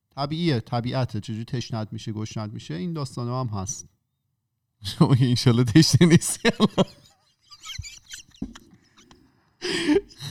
طبیعیه 0.09 0.59
طبیعته. 0.59 1.19
چجوری 1.19 1.45
تشنت 1.45 1.93
میشه 1.93 2.11
گشنت 2.11 2.53
میشه؟ 2.53 2.73
این 2.73 2.93
داستان 2.93 3.27
هم 3.27 3.59
هست. 3.59 3.87
شما 4.83 5.13
اینشالله 5.13 5.63
تشنه 5.63 6.07
نیستی. 6.07 6.49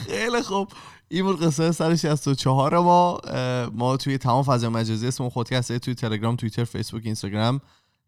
خیلی 0.06 0.42
خوب. 0.42 0.72
این 1.08 1.24
بود 1.24 1.42
قصه 1.42 1.72
164 1.72 2.78
ما 2.78 3.20
ما 3.72 3.96
توی 3.96 4.18
تمام 4.18 4.42
فضای 4.42 4.70
مجازی 4.70 5.06
اسم 5.06 5.28
خودکسته 5.28 5.78
توی 5.78 5.94
تلگرام 5.94 6.36
توییتر 6.36 6.64
فیسبوک 6.64 7.02
اینستاگرام 7.04 7.60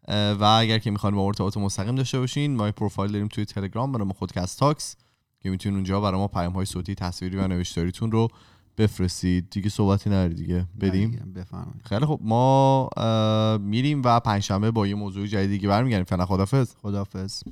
و 0.07 0.43
اگر 0.43 0.79
که 0.79 0.91
می‌خواین 0.91 1.15
با 1.15 1.25
ارتباط 1.25 1.57
مستقیم 1.57 1.95
داشته 1.95 2.19
باشین 2.19 2.55
ما 2.55 2.71
پروفایل 2.71 3.11
داریم 3.11 3.27
توی 3.27 3.45
تلگرام 3.45 3.91
برای 3.91 4.07
خودکست 4.19 4.59
تاکس 4.59 4.95
که 5.43 5.49
می‌تونین 5.49 5.75
اونجا 5.75 6.01
برای 6.01 6.19
ما 6.19 6.27
پیام 6.27 6.53
های 6.53 6.65
صوتی 6.65 6.95
تصویری 6.95 7.37
و 7.37 7.47
نوشتاریتون 7.47 8.11
رو 8.11 8.27
بفرستید. 8.77 9.49
دیگه 9.49 9.69
صحبتی 9.69 10.09
نداری 10.09 10.33
دیگه. 10.33 10.65
بریم. 10.79 11.45
خیلی 11.85 12.05
خب 12.05 12.19
ما 12.23 12.89
میریم 13.57 14.01
و 14.05 14.19
پنجشنبه 14.19 14.71
با 14.71 14.87
یه 14.87 14.95
موضوع 14.95 15.27
جدیدی 15.27 15.59
که 15.59 15.67
برمیگردیم. 15.67 16.05
فعلا 16.05 16.25
خدافظ 16.25 16.73
خدافظ 16.81 17.43